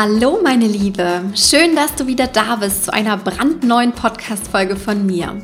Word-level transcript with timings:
Hallo 0.00 0.38
meine 0.40 0.68
Liebe, 0.68 1.24
schön, 1.34 1.74
dass 1.74 1.96
du 1.96 2.06
wieder 2.06 2.28
da 2.28 2.54
bist 2.54 2.84
zu 2.84 2.92
einer 2.92 3.16
brandneuen 3.16 3.90
Podcast-Folge 3.90 4.76
von 4.76 5.04
mir. 5.04 5.42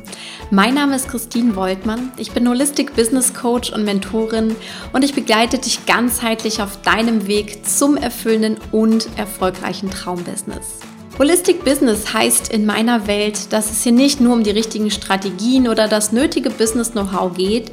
Mein 0.53 0.75
Name 0.75 0.95
ist 0.95 1.09
Christine 1.09 1.57
Woltmann, 1.57 2.13
ich 2.19 2.31
bin 2.31 2.49
Holistic 2.49 2.95
Business 2.95 3.35
Coach 3.35 3.73
und 3.73 3.85
Mentorin 3.85 4.55
und 4.93 5.03
ich 5.03 5.13
begleite 5.13 5.59
dich 5.59 5.87
ganzheitlich 5.87 6.63
auf 6.63 6.81
deinem 6.83 7.27
Weg 7.27 7.67
zum 7.67 7.97
erfüllenden 7.97 8.59
und 8.71 9.09
erfolgreichen 9.17 9.91
Traumbusiness. 9.91 10.79
Holistic 11.19 11.65
Business 11.65 12.15
heißt 12.15 12.53
in 12.53 12.65
meiner 12.65 13.09
Welt, 13.09 13.53
dass 13.53 13.73
es 13.73 13.83
hier 13.83 13.91
nicht 13.91 14.21
nur 14.21 14.35
um 14.35 14.45
die 14.45 14.51
richtigen 14.51 14.93
Strategien 14.93 15.67
oder 15.67 15.89
das 15.89 16.13
nötige 16.13 16.51
Business-Know-how 16.51 17.35
geht, 17.35 17.73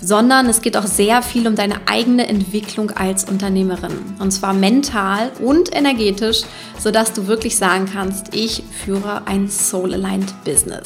sondern 0.00 0.46
es 0.46 0.62
geht 0.62 0.76
auch 0.76 0.86
sehr 0.86 1.22
viel 1.22 1.46
um 1.46 1.56
deine 1.56 1.86
eigene 1.86 2.28
Entwicklung 2.28 2.90
als 2.90 3.24
Unternehmerin. 3.24 3.98
Und 4.18 4.30
zwar 4.30 4.54
mental 4.54 5.30
und 5.40 5.74
energetisch, 5.74 6.42
sodass 6.78 7.12
du 7.12 7.26
wirklich 7.26 7.56
sagen 7.56 7.86
kannst, 7.92 8.34
ich 8.34 8.62
führe 8.84 9.26
ein 9.26 9.48
Soul-Aligned 9.48 10.44
Business. 10.44 10.84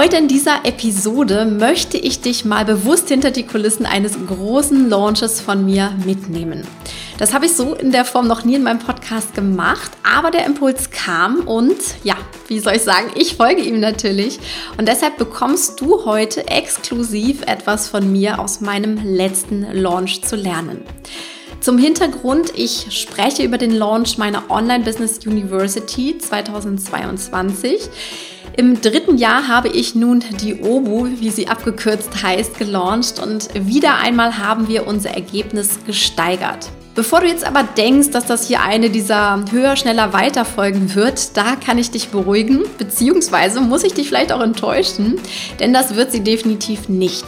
Heute 0.00 0.16
in 0.16 0.28
dieser 0.28 0.64
Episode 0.64 1.44
möchte 1.44 1.98
ich 1.98 2.20
dich 2.20 2.44
mal 2.44 2.64
bewusst 2.64 3.08
hinter 3.08 3.32
die 3.32 3.42
Kulissen 3.42 3.84
eines 3.84 4.16
großen 4.28 4.88
Launches 4.88 5.40
von 5.40 5.64
mir 5.64 5.92
mitnehmen. 6.06 6.64
Das 7.18 7.34
habe 7.34 7.46
ich 7.46 7.56
so 7.56 7.74
in 7.74 7.90
der 7.90 8.04
Form 8.04 8.28
noch 8.28 8.44
nie 8.44 8.54
in 8.54 8.62
meinem 8.62 8.78
Podcast 8.78 9.34
gemacht, 9.34 9.90
aber 10.04 10.30
der 10.30 10.46
Impuls 10.46 10.92
kam 10.92 11.40
und 11.40 11.78
ja, 12.04 12.14
wie 12.46 12.60
soll 12.60 12.74
ich 12.76 12.82
sagen, 12.82 13.10
ich 13.16 13.34
folge 13.34 13.60
ihm 13.60 13.80
natürlich. 13.80 14.38
Und 14.76 14.86
deshalb 14.86 15.16
bekommst 15.16 15.80
du 15.80 16.04
heute 16.04 16.46
exklusiv 16.46 17.42
etwas 17.42 17.88
von 17.88 18.12
mir 18.12 18.38
aus 18.38 18.60
meinem 18.60 19.00
letzten 19.02 19.66
Launch 19.72 20.22
zu 20.22 20.36
lernen. 20.36 20.82
Zum 21.60 21.76
Hintergrund, 21.76 22.52
ich 22.54 22.86
spreche 22.90 23.42
über 23.42 23.58
den 23.58 23.72
Launch 23.72 24.16
meiner 24.16 24.48
Online 24.48 24.84
Business 24.84 25.18
University 25.26 26.16
2022. 26.16 27.90
Im 28.56 28.80
dritten 28.80 29.18
Jahr 29.18 29.48
habe 29.48 29.68
ich 29.68 29.94
nun 29.94 30.24
die 30.42 30.60
OBU, 30.62 31.08
wie 31.20 31.30
sie 31.30 31.48
abgekürzt 31.48 32.22
heißt, 32.22 32.58
gelauncht 32.58 33.20
und 33.20 33.48
wieder 33.54 33.96
einmal 33.96 34.38
haben 34.38 34.68
wir 34.68 34.86
unser 34.86 35.10
Ergebnis 35.10 35.78
gesteigert. 35.86 36.70
Bevor 36.94 37.20
du 37.20 37.28
jetzt 37.28 37.46
aber 37.46 37.62
denkst, 37.62 38.10
dass 38.10 38.26
das 38.26 38.48
hier 38.48 38.60
eine 38.60 38.90
dieser 38.90 39.44
höher, 39.52 39.76
schneller, 39.76 40.12
weiter 40.12 40.44
Folgen 40.44 40.96
wird, 40.96 41.36
da 41.36 41.54
kann 41.54 41.78
ich 41.78 41.92
dich 41.92 42.08
beruhigen, 42.08 42.64
beziehungsweise 42.76 43.60
muss 43.60 43.84
ich 43.84 43.94
dich 43.94 44.08
vielleicht 44.08 44.32
auch 44.32 44.40
enttäuschen, 44.40 45.20
denn 45.60 45.72
das 45.72 45.94
wird 45.94 46.10
sie 46.10 46.24
definitiv 46.24 46.88
nicht. 46.88 47.24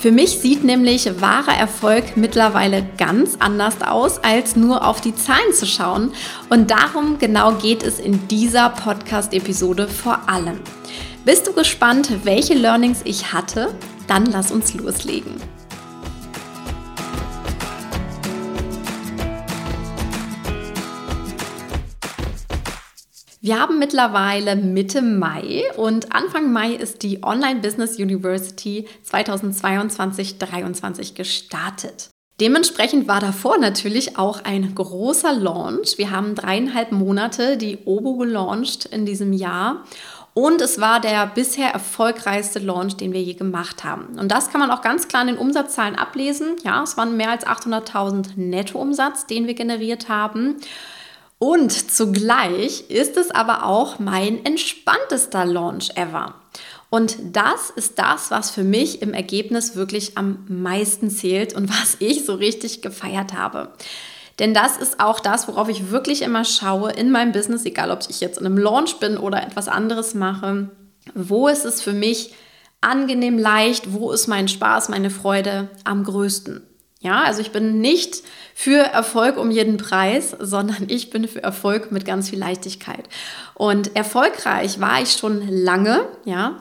Für 0.00 0.12
mich 0.12 0.38
sieht 0.38 0.64
nämlich 0.64 1.20
wahrer 1.20 1.52
Erfolg 1.52 2.16
mittlerweile 2.16 2.86
ganz 2.96 3.36
anders 3.38 3.82
aus, 3.82 4.18
als 4.24 4.56
nur 4.56 4.86
auf 4.86 5.02
die 5.02 5.14
Zahlen 5.14 5.52
zu 5.52 5.66
schauen. 5.66 6.12
Und 6.48 6.70
darum 6.70 7.18
genau 7.18 7.52
geht 7.52 7.82
es 7.82 7.98
in 7.98 8.26
dieser 8.28 8.70
Podcast-Episode 8.70 9.88
vor 9.88 10.26
allem. 10.26 10.60
Bist 11.26 11.46
du 11.46 11.52
gespannt, 11.52 12.24
welche 12.24 12.54
Learnings 12.54 13.02
ich 13.04 13.34
hatte? 13.34 13.74
Dann 14.06 14.24
lass 14.24 14.50
uns 14.50 14.72
loslegen. 14.72 15.34
Wir 23.50 23.58
haben 23.58 23.80
mittlerweile 23.80 24.54
Mitte 24.54 25.02
Mai 25.02 25.64
und 25.76 26.14
Anfang 26.14 26.52
Mai 26.52 26.74
ist 26.74 27.02
die 27.02 27.24
Online 27.24 27.58
Business 27.58 27.98
University 27.98 28.86
2022-23 29.04 31.14
gestartet. 31.14 32.10
Dementsprechend 32.40 33.08
war 33.08 33.18
davor 33.18 33.58
natürlich 33.58 34.16
auch 34.16 34.44
ein 34.44 34.76
großer 34.76 35.32
Launch. 35.32 35.98
Wir 35.98 36.12
haben 36.12 36.36
dreieinhalb 36.36 36.92
Monate 36.92 37.56
die 37.56 37.78
Obo 37.86 38.18
gelauncht 38.18 38.84
in 38.84 39.04
diesem 39.04 39.32
Jahr. 39.32 39.84
Und 40.32 40.60
es 40.60 40.80
war 40.80 41.00
der 41.00 41.26
bisher 41.26 41.72
erfolgreichste 41.72 42.60
Launch, 42.60 42.98
den 42.98 43.12
wir 43.12 43.20
je 43.20 43.34
gemacht 43.34 43.82
haben. 43.82 44.16
Und 44.16 44.30
das 44.30 44.50
kann 44.50 44.60
man 44.60 44.70
auch 44.70 44.80
ganz 44.80 45.08
klar 45.08 45.22
in 45.22 45.34
den 45.34 45.38
Umsatzzahlen 45.38 45.96
ablesen. 45.96 46.54
Ja, 46.62 46.84
es 46.84 46.96
waren 46.96 47.16
mehr 47.16 47.32
als 47.32 47.44
800.000 47.44 48.36
Nettoumsatz, 48.36 49.26
den 49.26 49.48
wir 49.48 49.54
generiert 49.54 50.08
haben. 50.08 50.58
Und 51.42 51.72
zugleich 51.72 52.90
ist 52.90 53.16
es 53.16 53.30
aber 53.30 53.64
auch 53.64 53.98
mein 53.98 54.44
entspanntester 54.44 55.46
Launch 55.46 55.88
ever. 55.96 56.34
Und 56.90 57.16
das 57.32 57.70
ist 57.70 57.98
das, 57.98 58.30
was 58.30 58.50
für 58.50 58.62
mich 58.62 59.00
im 59.00 59.14
Ergebnis 59.14 59.74
wirklich 59.74 60.18
am 60.18 60.44
meisten 60.48 61.08
zählt 61.08 61.54
und 61.54 61.70
was 61.80 61.96
ich 61.98 62.26
so 62.26 62.34
richtig 62.34 62.82
gefeiert 62.82 63.32
habe. 63.32 63.72
Denn 64.38 64.52
das 64.52 64.76
ist 64.76 65.00
auch 65.00 65.18
das, 65.18 65.48
worauf 65.48 65.70
ich 65.70 65.90
wirklich 65.90 66.20
immer 66.20 66.44
schaue 66.44 66.92
in 66.92 67.10
meinem 67.10 67.32
Business, 67.32 67.64
egal 67.64 67.90
ob 67.90 68.00
ich 68.10 68.20
jetzt 68.20 68.38
in 68.38 68.44
einem 68.44 68.58
Launch 68.58 68.98
bin 68.98 69.16
oder 69.16 69.42
etwas 69.42 69.68
anderes 69.68 70.12
mache. 70.12 70.68
Wo 71.14 71.48
ist 71.48 71.64
es 71.64 71.80
für 71.80 71.94
mich 71.94 72.34
angenehm 72.82 73.38
leicht? 73.38 73.94
Wo 73.94 74.12
ist 74.12 74.26
mein 74.26 74.46
Spaß, 74.46 74.90
meine 74.90 75.08
Freude 75.08 75.70
am 75.84 76.04
größten? 76.04 76.66
Ja, 77.02 77.22
also 77.22 77.40
ich 77.40 77.50
bin 77.50 77.80
nicht 77.80 78.22
für 78.54 78.78
Erfolg 78.78 79.38
um 79.38 79.50
jeden 79.50 79.78
Preis, 79.78 80.36
sondern 80.38 80.84
ich 80.88 81.08
bin 81.08 81.26
für 81.26 81.42
Erfolg 81.42 81.90
mit 81.90 82.04
ganz 82.04 82.28
viel 82.28 82.38
Leichtigkeit. 82.38 83.08
Und 83.54 83.96
erfolgreich 83.96 84.80
war 84.80 85.00
ich 85.00 85.12
schon 85.12 85.48
lange, 85.48 86.06
ja, 86.26 86.58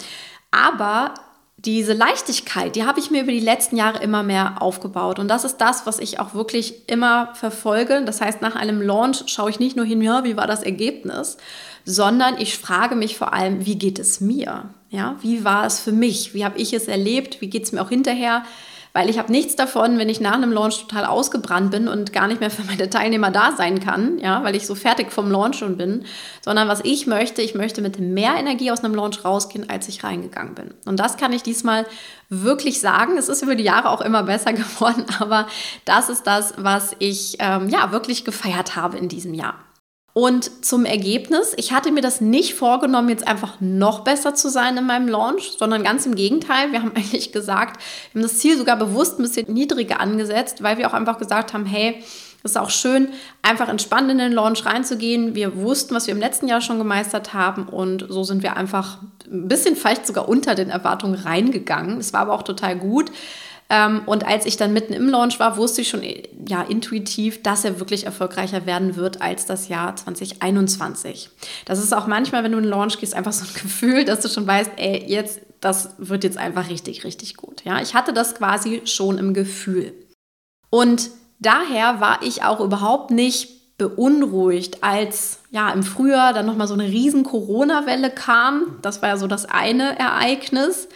aber 0.50 1.14
diese 1.58 1.92
Leichtigkeit, 1.92 2.78
die 2.78 2.86
habe 2.86 3.02
ich 3.02 3.12
mir 3.12 3.24
über 3.24 3.34
die 3.34 3.42
letzten 3.42 3.76
Jahre 3.76 4.02
immer 4.02 4.24
mehr 4.24 4.62
aufgebaut. 4.62 5.20
Und 5.20 5.28
das 5.28 5.44
ist 5.44 5.58
das, 5.58 5.86
was 5.86 6.00
ich 6.00 6.22
auch 6.22 6.34
wirklich 6.34 6.88
immer 6.90 7.36
verfolge. 7.36 8.02
Das 8.06 8.22
heißt, 8.22 8.42
nach 8.42 8.56
einem 8.56 8.82
Launch 8.82 9.24
schaue 9.28 9.50
ich 9.50 9.60
nicht 9.60 9.76
nur 9.76 9.86
hin, 9.86 10.02
ja, 10.02 10.24
wie 10.24 10.38
war 10.38 10.48
das 10.48 10.64
Ergebnis, 10.64 11.36
sondern 11.84 12.38
ich 12.40 12.58
frage 12.58 12.96
mich 12.96 13.18
vor 13.18 13.34
allem, 13.34 13.66
wie 13.66 13.78
geht 13.78 14.00
es 14.00 14.22
mir? 14.22 14.70
Ja, 14.90 15.18
wie 15.22 15.44
war 15.44 15.66
es 15.66 15.82
für 15.82 15.92
mich? 15.92 16.34
Wie 16.34 16.46
habe 16.46 16.58
ich 16.58 16.72
es 16.72 16.88
erlebt? 16.88 17.42
Wie 17.42 17.50
geht 17.50 17.66
es 17.66 17.74
mir 17.74 17.82
auch 17.82 17.90
hinterher? 17.90 18.44
Weil 18.94 19.10
ich 19.10 19.20
habe 19.20 19.32
nichts 19.32 19.56
davon, 19.56 20.00
wenn 20.00 20.10
ich 20.10 20.20
nach 20.20 20.34
einem 20.34 20.52
Launch 20.52 20.82
total 20.82 21.06
ausgebrannt 21.06 21.70
bin 21.70 21.88
und 21.88 22.12
gar 22.12 22.28
nicht 22.28 22.40
mehr 22.40 22.50
für 22.50 22.64
meine 22.64 22.90
Teilnehmer 22.90 23.30
da 23.30 23.52
sein 23.56 23.80
kann, 23.80 24.18
ja, 24.18 24.44
weil 24.44 24.56
ich 24.56 24.66
so 24.66 24.74
fertig 24.74 25.12
vom 25.12 25.32
Launch 25.32 25.58
schon 25.58 25.78
bin, 25.78 26.06
sondern 26.42 26.68
was 26.68 26.82
ich 26.84 27.06
möchte, 27.06 27.42
ich 27.44 27.54
möchte 27.54 27.82
mit 27.82 28.00
mehr 28.00 28.36
Energie 28.36 28.72
aus 28.72 28.84
einem 28.84 28.96
Launch 28.96 29.24
rausgehen, 29.24 29.70
als 29.70 29.88
ich 29.88 30.04
reingegangen 30.04 30.56
bin. 30.56 30.74
Und 30.86 31.00
das 31.00 31.18
kann 31.18 31.34
ich 31.34 31.44
diesmal 31.44 31.86
wirklich 32.30 32.80
sagen. 32.80 33.18
Es 33.18 33.30
ist 33.30 33.44
über 33.44 33.56
die 33.56 33.64
Jahre 33.64 33.90
auch 33.90 34.02
immer 34.02 34.24
besser 34.24 34.54
geworden, 34.54 35.06
aber 35.20 35.48
das 35.86 36.10
ist 36.10 36.26
das, 36.26 36.56
was 36.58 36.96
ich 36.98 37.38
ähm, 37.40 37.70
ja 37.70 37.92
wirklich 37.92 38.26
gefeiert 38.26 38.76
habe 38.76 38.98
in 38.98 39.08
diesem 39.08 39.36
Jahr. 39.36 39.56
Und 40.14 40.66
zum 40.66 40.86
Ergebnis, 40.86 41.54
ich 41.58 41.72
hatte 41.72 41.92
mir 41.92 42.02
das 42.02 42.20
nicht 42.20 42.56
vorgenommen, 42.56 43.10
jetzt 43.10 43.28
einfach 43.28 43.58
noch 43.60 44.00
besser 44.04 44.34
zu 44.34 44.50
sein 44.50 44.76
in 44.78 44.86
meinem 44.86 45.08
Launch, 45.08 45.52
sondern 45.58 45.84
ganz 45.84 46.06
im 46.06 46.16
Gegenteil. 46.16 46.72
Wir 46.72 46.82
haben 46.82 46.92
eigentlich 46.96 47.32
gesagt, 47.32 47.82
wir 48.12 48.20
haben 48.20 48.28
das 48.28 48.40
Ziel 48.40 48.58
sogar 48.58 48.78
bewusst 48.78 49.20
ein 49.20 49.24
bisschen 49.24 49.54
niedriger 49.54 50.00
angesetzt, 50.00 50.64
weil 50.64 50.78
wir 50.78 50.88
auch 50.88 50.94
einfach 50.94 51.20
gesagt 51.20 51.54
haben, 51.54 51.66
hey, 51.66 52.04
es 52.42 52.52
ist 52.52 52.58
auch 52.58 52.70
schön, 52.70 53.10
einfach 53.42 53.68
entspannt 53.68 54.10
in 54.10 54.18
den 54.18 54.32
Launch 54.32 54.66
reinzugehen. 54.66 55.36
Wir 55.36 55.58
wussten, 55.58 55.94
was 55.94 56.08
wir 56.08 56.14
im 56.14 56.22
letzten 56.22 56.48
Jahr 56.48 56.62
schon 56.62 56.78
gemeistert 56.78 57.34
haben 57.34 57.68
und 57.68 58.06
so 58.08 58.24
sind 58.24 58.44
wir 58.44 58.56
einfach 58.56 59.00
ein 59.30 59.50
bisschen 59.50 59.76
vielleicht 59.76 60.08
sogar 60.08 60.30
unter 60.30 60.56
den 60.56 60.70
Erwartungen 60.70 61.16
reingegangen. 61.16 61.98
Es 61.98 62.14
war 62.14 62.22
aber 62.22 62.34
auch 62.34 62.44
total 62.44 62.78
gut. 62.78 63.12
Ähm, 63.72 64.02
und 64.08 64.26
als 64.26 64.46
ich 64.46 64.58
dann 64.58 64.74
mitten 64.74 64.94
im 64.94 65.08
Launch 65.10 65.40
war, 65.40 65.56
wusste 65.56 65.82
ich 65.82 65.90
schon 65.90 66.02
ja, 66.48 66.64
intuitiv, 66.64 67.44
dass 67.44 67.64
er 67.64 67.80
wirklich 67.80 68.06
erfolgreicher 68.06 68.66
werden 68.66 68.96
wird 68.96 69.22
als 69.22 69.46
das 69.46 69.68
Jahr 69.68 69.96
2021. 69.96 71.30
Das 71.66 71.78
ist 71.78 71.94
auch 71.94 72.08
manchmal, 72.08 72.44
wenn 72.44 72.52
du 72.52 72.58
in 72.58 72.64
den 72.64 72.72
Launch 72.72 73.00
gehst, 73.00 73.14
einfach 73.14 73.34
so 73.34 73.46
ein 73.46 73.54
Gefühl, 73.62 74.06
dass 74.06 74.22
du 74.22 74.30
schon 74.30 74.48
weißt, 74.48 74.72
ey, 74.78 75.04
jetzt, 75.08 75.42
das 75.62 75.96
wird 76.00 76.24
jetzt 76.24 76.38
einfach 76.38 76.70
richtig, 76.70 77.04
richtig 77.04 77.38
gut. 77.38 77.64
Ja, 77.64 77.80
ich 77.80 77.94
hatte 77.94 78.12
das 78.12 78.34
quasi 78.34 78.82
schon 78.86 79.20
im 79.20 79.36
Gefühl. 79.36 79.94
Und 80.72 81.12
daher 81.40 82.02
war 82.02 82.24
ich 82.24 82.44
auch 82.44 82.60
überhaupt 82.60 83.12
nicht 83.12 83.78
beunruhigt, 83.78 84.84
als 84.84 85.40
ja 85.52 85.72
im 85.72 85.84
Frühjahr 85.84 86.34
dann 86.34 86.46
nochmal 86.46 86.68
so 86.68 86.74
eine 86.74 86.84
riesen 86.84 87.24
Corona-Welle 87.24 88.10
kam. 88.12 88.78
Das 88.82 89.02
war 89.02 89.10
ja 89.10 89.18
so 89.18 89.28
das 89.28 89.46
eine 89.46 89.98
Ereignis 89.98 90.90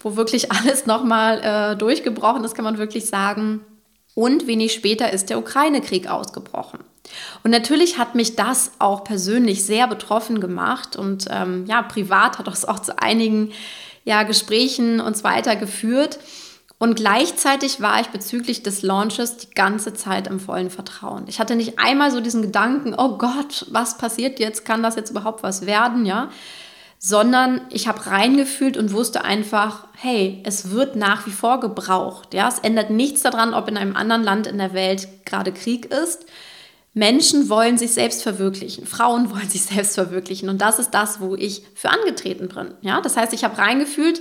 wo 0.00 0.16
wirklich 0.16 0.50
alles 0.52 0.86
nochmal 0.86 1.40
äh, 1.42 1.76
durchgebrochen 1.76 2.42
ist, 2.44 2.54
kann 2.54 2.64
man 2.64 2.78
wirklich 2.78 3.06
sagen. 3.06 3.60
Und 4.14 4.46
wenig 4.46 4.72
später 4.72 5.12
ist 5.12 5.30
der 5.30 5.38
Ukraine-Krieg 5.38 6.10
ausgebrochen. 6.10 6.80
Und 7.44 7.50
natürlich 7.50 7.96
hat 7.96 8.14
mich 8.14 8.36
das 8.36 8.72
auch 8.78 9.04
persönlich 9.04 9.64
sehr 9.64 9.86
betroffen 9.86 10.40
gemacht 10.40 10.96
und 10.96 11.26
ähm, 11.30 11.64
ja, 11.66 11.82
privat 11.82 12.38
hat 12.38 12.46
das 12.46 12.64
auch 12.64 12.80
zu 12.80 13.00
einigen 13.00 13.52
ja, 14.04 14.22
Gesprächen 14.24 15.00
und 15.00 15.16
so 15.16 15.24
weiter 15.24 15.56
geführt. 15.56 16.18
Und 16.78 16.94
gleichzeitig 16.94 17.82
war 17.82 18.00
ich 18.00 18.06
bezüglich 18.08 18.62
des 18.62 18.82
Launches 18.82 19.36
die 19.36 19.50
ganze 19.50 19.92
Zeit 19.92 20.26
im 20.26 20.40
vollen 20.40 20.70
Vertrauen. 20.70 21.24
Ich 21.26 21.38
hatte 21.38 21.54
nicht 21.54 21.78
einmal 21.78 22.10
so 22.10 22.20
diesen 22.20 22.40
Gedanken, 22.40 22.94
oh 22.96 23.18
Gott, 23.18 23.66
was 23.70 23.98
passiert 23.98 24.40
jetzt? 24.40 24.64
Kann 24.64 24.82
das 24.82 24.96
jetzt 24.96 25.10
überhaupt 25.10 25.42
was 25.42 25.66
werden? 25.66 26.06
Ja, 26.06 26.30
sondern 27.02 27.62
ich 27.70 27.88
habe 27.88 28.04
reingefühlt 28.06 28.76
und 28.76 28.92
wusste 28.92 29.24
einfach, 29.24 29.86
hey, 29.96 30.42
es 30.44 30.70
wird 30.70 30.96
nach 30.96 31.26
wie 31.26 31.30
vor 31.30 31.58
gebraucht. 31.58 32.34
Ja, 32.34 32.46
es 32.46 32.58
ändert 32.58 32.90
nichts 32.90 33.22
daran, 33.22 33.54
ob 33.54 33.68
in 33.68 33.78
einem 33.78 33.96
anderen 33.96 34.22
Land 34.22 34.46
in 34.46 34.58
der 34.58 34.74
Welt 34.74 35.08
gerade 35.24 35.50
Krieg 35.50 35.86
ist. 35.86 36.26
Menschen 36.92 37.48
wollen 37.48 37.78
sich 37.78 37.94
selbst 37.94 38.22
verwirklichen, 38.22 38.84
Frauen 38.86 39.30
wollen 39.34 39.48
sich 39.48 39.62
selbst 39.62 39.94
verwirklichen 39.94 40.50
und 40.50 40.60
das 40.60 40.78
ist 40.78 40.90
das, 40.90 41.20
wo 41.20 41.34
ich 41.34 41.62
für 41.74 41.88
angetreten 41.88 42.48
bin. 42.48 42.74
Ja, 42.82 43.00
das 43.00 43.16
heißt, 43.16 43.32
ich 43.32 43.44
habe 43.44 43.56
reingefühlt, 43.56 44.20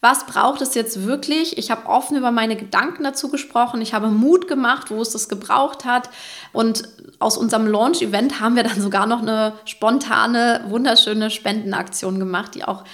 was 0.00 0.26
braucht 0.26 0.60
es 0.60 0.74
jetzt 0.74 1.04
wirklich? 1.04 1.58
Ich 1.58 1.70
habe 1.70 1.88
offen 1.88 2.16
über 2.16 2.30
meine 2.30 2.54
Gedanken 2.54 3.02
dazu 3.02 3.30
gesprochen. 3.30 3.82
Ich 3.82 3.94
habe 3.94 4.08
Mut 4.08 4.46
gemacht, 4.46 4.90
wo 4.90 5.02
es 5.02 5.10
das 5.10 5.28
gebraucht 5.28 5.84
hat. 5.84 6.10
Und 6.52 6.88
aus 7.18 7.36
unserem 7.36 7.66
Launch-Event 7.66 8.40
haben 8.40 8.54
wir 8.54 8.62
dann 8.62 8.80
sogar 8.80 9.06
noch 9.06 9.22
eine 9.22 9.54
spontane, 9.64 10.64
wunderschöne 10.68 11.30
Spendenaktion 11.30 12.20
gemacht, 12.20 12.54
die 12.54 12.64
auch 12.64 12.84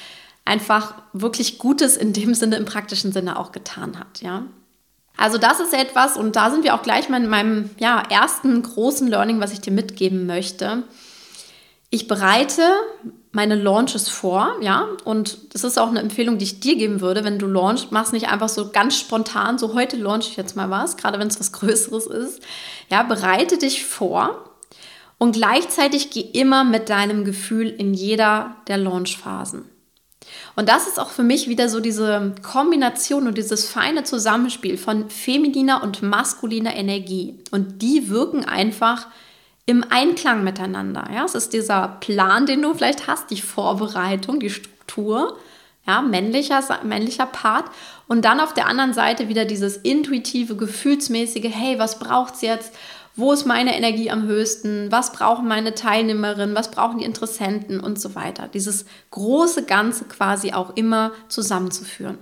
einfach 0.46 0.94
wirklich 1.12 1.58
Gutes 1.58 1.96
in 1.96 2.14
dem 2.14 2.34
Sinne, 2.34 2.56
im 2.56 2.64
praktischen 2.64 3.12
Sinne 3.12 3.38
auch 3.38 3.52
getan 3.52 3.98
hat. 3.98 4.22
Ja. 4.22 4.44
Also 5.16 5.38
das 5.38 5.60
ist 5.60 5.74
etwas, 5.74 6.16
und 6.16 6.36
da 6.36 6.50
sind 6.50 6.64
wir 6.64 6.74
auch 6.74 6.82
gleich 6.82 7.08
mal 7.08 7.22
in 7.22 7.30
meinem 7.30 7.70
ja, 7.78 8.02
ersten 8.10 8.62
großen 8.62 9.06
Learning, 9.08 9.40
was 9.40 9.52
ich 9.52 9.60
dir 9.60 9.72
mitgeben 9.72 10.26
möchte. 10.26 10.84
Ich 11.90 12.08
bereite 12.08 12.62
meine 13.34 13.56
Launches 13.56 14.08
vor, 14.08 14.56
ja, 14.60 14.86
und 15.04 15.54
das 15.54 15.64
ist 15.64 15.78
auch 15.78 15.88
eine 15.88 16.00
Empfehlung, 16.00 16.38
die 16.38 16.44
ich 16.44 16.60
dir 16.60 16.76
geben 16.76 17.00
würde, 17.00 17.24
wenn 17.24 17.38
du 17.38 17.46
launchst, 17.46 17.90
machst 17.90 18.12
nicht 18.12 18.28
einfach 18.28 18.48
so 18.48 18.70
ganz 18.70 18.96
spontan, 18.96 19.58
so 19.58 19.74
heute 19.74 19.96
launch 19.96 20.28
ich 20.28 20.36
jetzt 20.36 20.56
mal 20.56 20.70
was, 20.70 20.96
gerade 20.96 21.18
wenn 21.18 21.28
es 21.28 21.40
was 21.40 21.52
Größeres 21.52 22.06
ist. 22.06 22.40
Ja, 22.90 23.02
bereite 23.02 23.58
dich 23.58 23.84
vor 23.84 24.50
und 25.18 25.32
gleichzeitig 25.32 26.10
geh 26.10 26.20
immer 26.20 26.62
mit 26.62 26.88
deinem 26.88 27.24
Gefühl 27.24 27.68
in 27.68 27.92
jeder 27.92 28.56
der 28.68 28.78
Launchphasen. 28.78 29.64
Und 30.56 30.68
das 30.68 30.86
ist 30.86 31.00
auch 31.00 31.10
für 31.10 31.24
mich 31.24 31.48
wieder 31.48 31.68
so 31.68 31.80
diese 31.80 32.34
Kombination 32.42 33.26
und 33.26 33.36
dieses 33.36 33.66
feine 33.66 34.04
Zusammenspiel 34.04 34.78
von 34.78 35.10
femininer 35.10 35.82
und 35.82 36.02
maskuliner 36.02 36.74
Energie. 36.74 37.38
Und 37.50 37.82
die 37.82 38.08
wirken 38.08 38.44
einfach 38.44 39.08
im 39.66 39.84
Einklang 39.88 40.44
miteinander. 40.44 41.08
Ja, 41.12 41.24
es 41.24 41.34
ist 41.34 41.52
dieser 41.52 41.96
Plan, 42.00 42.46
den 42.46 42.62
du 42.62 42.74
vielleicht 42.74 43.06
hast, 43.06 43.30
die 43.30 43.40
Vorbereitung, 43.40 44.40
die 44.40 44.50
Struktur, 44.50 45.38
ja, 45.86 46.02
männlicher, 46.02 46.62
männlicher 46.82 47.26
Part. 47.26 47.66
Und 48.06 48.24
dann 48.24 48.40
auf 48.40 48.54
der 48.54 48.66
anderen 48.66 48.92
Seite 48.92 49.28
wieder 49.28 49.44
dieses 49.44 49.76
intuitive, 49.78 50.56
gefühlsmäßige, 50.56 51.50
hey, 51.50 51.78
was 51.78 51.98
braucht 51.98 52.34
es 52.34 52.40
jetzt? 52.42 52.72
wo 53.16 53.32
ist 53.32 53.46
meine 53.46 53.76
Energie 53.76 54.10
am 54.10 54.24
höchsten, 54.24 54.90
was 54.90 55.12
brauchen 55.12 55.46
meine 55.46 55.74
Teilnehmerinnen, 55.74 56.56
was 56.56 56.70
brauchen 56.70 56.98
die 56.98 57.04
Interessenten 57.04 57.80
und 57.80 58.00
so 58.00 58.14
weiter. 58.14 58.48
Dieses 58.48 58.86
große 59.10 59.64
Ganze 59.64 60.04
quasi 60.04 60.52
auch 60.52 60.76
immer 60.76 61.12
zusammenzuführen. 61.28 62.18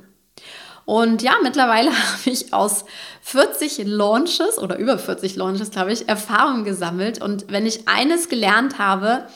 Und 0.84 1.22
ja, 1.22 1.34
mittlerweile 1.42 1.90
habe 2.12 2.30
ich 2.30 2.52
aus 2.52 2.84
40 3.22 3.82
Launches 3.84 4.58
oder 4.58 4.78
über 4.78 4.98
40 4.98 5.36
Launches, 5.36 5.70
glaube 5.70 5.92
ich, 5.92 6.08
Erfahrung 6.08 6.64
gesammelt. 6.64 7.20
Und 7.20 7.46
wenn 7.50 7.66
ich 7.66 7.88
eines 7.88 8.28
gelernt 8.28 8.78
habe, 8.78 9.26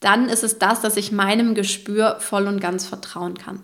dann 0.00 0.28
ist 0.28 0.44
es 0.44 0.58
das, 0.58 0.80
dass 0.80 0.96
ich 0.96 1.12
meinem 1.12 1.54
Gespür 1.54 2.16
voll 2.20 2.46
und 2.46 2.60
ganz 2.60 2.86
vertrauen 2.86 3.36
kann. 3.36 3.62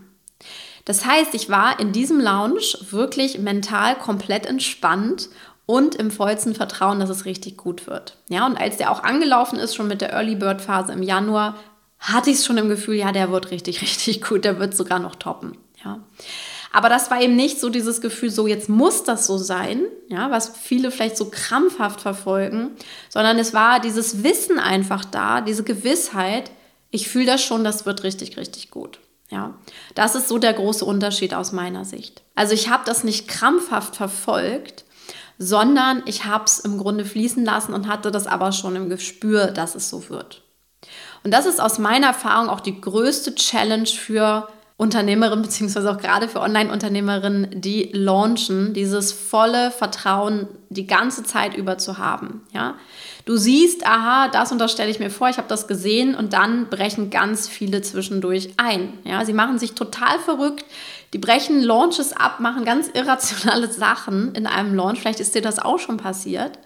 Das 0.84 1.04
heißt, 1.04 1.34
ich 1.34 1.50
war 1.50 1.80
in 1.80 1.92
diesem 1.92 2.20
Lounge 2.20 2.60
wirklich 2.90 3.38
mental 3.38 3.96
komplett 3.96 4.46
entspannt 4.46 5.28
und 5.66 5.96
im 5.96 6.12
vollsten 6.12 6.54
Vertrauen, 6.54 7.00
dass 7.00 7.10
es 7.10 7.24
richtig 7.24 7.56
gut 7.56 7.88
wird. 7.88 8.16
Ja, 8.28 8.46
und 8.46 8.56
als 8.56 8.76
der 8.76 8.92
auch 8.92 9.02
angelaufen 9.02 9.58
ist, 9.58 9.74
schon 9.74 9.88
mit 9.88 10.00
der 10.00 10.12
Early 10.12 10.36
Bird 10.36 10.62
Phase 10.62 10.92
im 10.92 11.02
Januar, 11.02 11.56
hatte 11.98 12.30
ich 12.30 12.36
es 12.36 12.46
schon 12.46 12.58
im 12.58 12.68
Gefühl, 12.68 12.94
ja, 12.94 13.10
der 13.10 13.32
wird 13.32 13.50
richtig, 13.50 13.80
richtig 13.82 14.22
gut, 14.22 14.44
der 14.44 14.60
wird 14.60 14.76
sogar 14.76 15.00
noch 15.00 15.16
toppen. 15.16 15.58
Ja. 15.84 15.98
Aber 16.76 16.90
das 16.90 17.10
war 17.10 17.22
eben 17.22 17.36
nicht 17.36 17.58
so 17.58 17.70
dieses 17.70 18.02
Gefühl, 18.02 18.28
so 18.28 18.46
jetzt 18.46 18.68
muss 18.68 19.02
das 19.02 19.26
so 19.26 19.38
sein, 19.38 19.84
ja, 20.08 20.30
was 20.30 20.52
viele 20.58 20.90
vielleicht 20.90 21.16
so 21.16 21.30
krampfhaft 21.30 22.02
verfolgen, 22.02 22.72
sondern 23.08 23.38
es 23.38 23.54
war 23.54 23.80
dieses 23.80 24.22
Wissen 24.22 24.58
einfach 24.58 25.06
da, 25.06 25.40
diese 25.40 25.64
Gewissheit, 25.64 26.50
ich 26.90 27.08
fühle 27.08 27.24
das 27.24 27.42
schon, 27.42 27.64
das 27.64 27.86
wird 27.86 28.02
richtig, 28.02 28.36
richtig 28.36 28.70
gut. 28.70 29.00
Ja, 29.30 29.54
das 29.94 30.16
ist 30.16 30.28
so 30.28 30.36
der 30.36 30.52
große 30.52 30.84
Unterschied 30.84 31.32
aus 31.32 31.50
meiner 31.50 31.86
Sicht. 31.86 32.22
Also 32.34 32.52
ich 32.52 32.68
habe 32.68 32.82
das 32.84 33.04
nicht 33.04 33.26
krampfhaft 33.26 33.96
verfolgt, 33.96 34.84
sondern 35.38 36.02
ich 36.04 36.26
habe 36.26 36.44
es 36.44 36.58
im 36.58 36.76
Grunde 36.76 37.06
fließen 37.06 37.42
lassen 37.42 37.72
und 37.72 37.88
hatte 37.88 38.10
das 38.10 38.26
aber 38.26 38.52
schon 38.52 38.76
im 38.76 38.90
Gespür, 38.90 39.46
dass 39.46 39.76
es 39.76 39.88
so 39.88 40.10
wird. 40.10 40.42
Und 41.24 41.30
das 41.30 41.46
ist 41.46 41.58
aus 41.58 41.78
meiner 41.78 42.08
Erfahrung 42.08 42.50
auch 42.50 42.60
die 42.60 42.78
größte 42.78 43.34
Challenge 43.34 43.86
für 43.86 44.48
Unternehmerinnen, 44.78 45.42
beziehungsweise 45.42 45.90
auch 45.90 45.96
gerade 45.96 46.28
für 46.28 46.40
Online-Unternehmerinnen, 46.40 47.62
die 47.62 47.90
launchen, 47.94 48.74
dieses 48.74 49.10
volle 49.10 49.70
Vertrauen 49.70 50.48
die 50.68 50.86
ganze 50.86 51.22
Zeit 51.22 51.56
über 51.56 51.78
zu 51.78 51.96
haben. 51.96 52.42
Ja? 52.52 52.74
Du 53.24 53.38
siehst, 53.38 53.86
aha, 53.86 54.28
das 54.28 54.52
und 54.52 54.58
das 54.58 54.72
stelle 54.72 54.90
ich 54.90 54.98
mir 54.98 55.08
vor, 55.08 55.30
ich 55.30 55.38
habe 55.38 55.48
das 55.48 55.66
gesehen 55.66 56.14
und 56.14 56.34
dann 56.34 56.68
brechen 56.68 57.08
ganz 57.08 57.48
viele 57.48 57.80
zwischendurch 57.80 58.50
ein. 58.58 58.92
Ja? 59.04 59.24
Sie 59.24 59.32
machen 59.32 59.58
sich 59.58 59.72
total 59.72 60.18
verrückt, 60.18 60.66
die 61.14 61.18
brechen 61.18 61.62
Launches 61.62 62.12
ab, 62.12 62.40
machen 62.40 62.66
ganz 62.66 62.88
irrationale 62.92 63.72
Sachen 63.72 64.34
in 64.34 64.46
einem 64.46 64.74
Launch. 64.74 65.00
Vielleicht 65.00 65.20
ist 65.20 65.34
dir 65.34 65.42
das 65.42 65.58
auch 65.58 65.78
schon 65.78 65.96
passiert. 65.96 66.58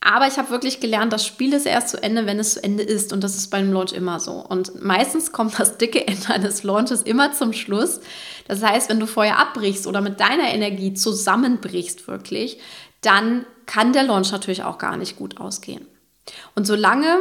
Aber 0.00 0.28
ich 0.28 0.38
habe 0.38 0.50
wirklich 0.50 0.80
gelernt, 0.80 1.12
das 1.12 1.26
Spiel 1.26 1.52
ist 1.52 1.66
erst 1.66 1.88
zu 1.88 2.02
Ende, 2.02 2.24
wenn 2.24 2.38
es 2.38 2.54
zu 2.54 2.62
Ende 2.62 2.82
ist. 2.84 3.12
Und 3.12 3.24
das 3.24 3.36
ist 3.36 3.50
bei 3.50 3.58
einem 3.58 3.72
Launch 3.72 3.92
immer 3.92 4.20
so. 4.20 4.32
Und 4.32 4.80
meistens 4.82 5.32
kommt 5.32 5.58
das 5.58 5.76
dicke 5.76 6.06
Ende 6.06 6.28
eines 6.28 6.62
Launches 6.62 7.02
immer 7.02 7.32
zum 7.32 7.52
Schluss. 7.52 8.00
Das 8.46 8.62
heißt, 8.62 8.88
wenn 8.90 9.00
du 9.00 9.06
vorher 9.06 9.38
abbrichst 9.38 9.86
oder 9.86 10.00
mit 10.00 10.20
deiner 10.20 10.48
Energie 10.54 10.94
zusammenbrichst 10.94 12.06
wirklich, 12.06 12.58
dann 13.00 13.44
kann 13.66 13.92
der 13.92 14.04
Launch 14.04 14.30
natürlich 14.30 14.62
auch 14.62 14.78
gar 14.78 14.96
nicht 14.96 15.16
gut 15.16 15.38
ausgehen. 15.38 15.86
Und 16.54 16.66
solange 16.66 17.18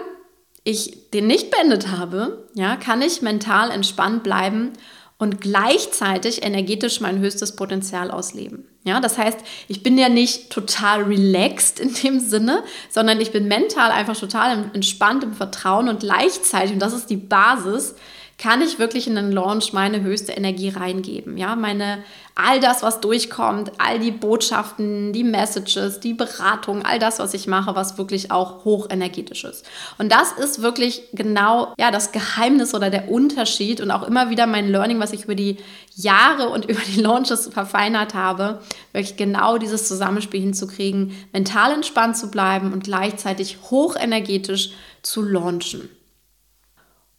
ich 0.64 1.10
den 1.12 1.28
nicht 1.28 1.50
beendet 1.50 1.90
habe, 1.90 2.48
ja, 2.54 2.76
kann 2.76 3.02
ich 3.02 3.22
mental 3.22 3.72
entspannt 3.72 4.24
bleiben 4.24 4.74
und 5.20 5.42
gleichzeitig 5.42 6.44
energetisch 6.44 7.02
mein 7.02 7.20
höchstes 7.20 7.56
Potenzial 7.56 8.12
ausleben. 8.12 8.66
Ja, 8.84 9.00
das 9.00 9.18
heißt, 9.18 9.40
ich 9.68 9.84
bin 9.84 9.98
ja 9.98 10.10
nicht 10.10 10.52
total 10.52 11.04
relaxed 11.04 11.80
in 11.80 11.94
dem 11.94 12.20
Sinne, 12.20 12.64
sondern 12.90 13.20
ich 13.20 13.32
bin 13.32 13.48
mental 13.48 13.92
einfach 13.92 14.18
total 14.18 14.70
entspannt 14.74 15.24
im 15.24 15.34
Vertrauen 15.34 15.90
und 15.90 16.02
gleichzeitig, 16.02 16.74
und 16.74 16.80
das 16.80 16.94
ist 16.94 17.10
die 17.10 17.18
Basis, 17.18 17.96
kann 18.38 18.62
ich 18.62 18.78
wirklich 18.78 19.08
in 19.08 19.16
den 19.16 19.32
Launch 19.32 19.74
meine 19.74 20.02
höchste 20.02 20.34
Energie 20.34 20.70
reingeben. 20.70 21.38
Ja, 21.38 21.56
meine, 21.56 22.04
all 22.36 22.60
das, 22.60 22.84
was 22.84 23.02
durchkommt, 23.02 23.72
all 23.80 23.98
die 23.98 24.12
Botschaften, 24.12 25.12
die 25.12 25.24
Messages, 25.24 26.00
die 26.00 26.14
Beratung, 26.14 26.86
all 26.86 27.00
das, 27.00 27.18
was 27.18 27.34
ich 27.34 27.48
mache, 27.48 27.76
was 27.76 27.98
wirklich 27.98 28.30
auch 28.32 28.64
hochenergetisch 28.64 29.44
ist. 29.44 29.66
Und 29.98 30.12
das 30.12 30.34
ist 30.34 30.62
wirklich 30.62 31.02
genau, 31.14 31.74
ja, 31.80 31.90
das 31.90 32.12
Geheimnis 32.12 32.76
oder 32.76 32.92
der 32.92 33.10
Unterschied 33.10 33.82
und 33.82 33.90
auch 33.90 34.04
immer 34.04 34.30
wieder 34.30 34.46
mein 34.46 34.70
Learning, 34.70 35.00
was 35.00 35.14
ich 35.14 35.24
über 35.24 35.36
die 35.36 35.58
Jahre 35.96 36.50
und 36.50 36.66
über 36.70 36.82
die 36.94 37.02
Launches 37.02 37.48
verfeinert 37.48 38.14
habe, 38.14 38.62
wirklich 38.94 39.18
genau 39.18 39.58
dieses 39.58 39.88
Zusammenspiel 39.88 40.42
hinzukriegen, 40.42 41.16
mental 41.34 41.74
entspannt 41.74 42.16
zu 42.16 42.30
bleiben 42.30 42.72
und 42.72 42.84
gleichzeitig 42.84 43.58
hochenergetisch 43.72 44.70
zu 45.02 45.24
launchen. 45.24 45.90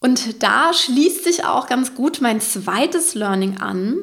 Und 0.00 0.42
da 0.42 0.72
schließt 0.72 1.24
sich 1.24 1.44
auch 1.44 1.66
ganz 1.66 1.94
gut 1.94 2.20
mein 2.20 2.40
zweites 2.40 3.14
Learning 3.14 3.58
an, 3.58 3.98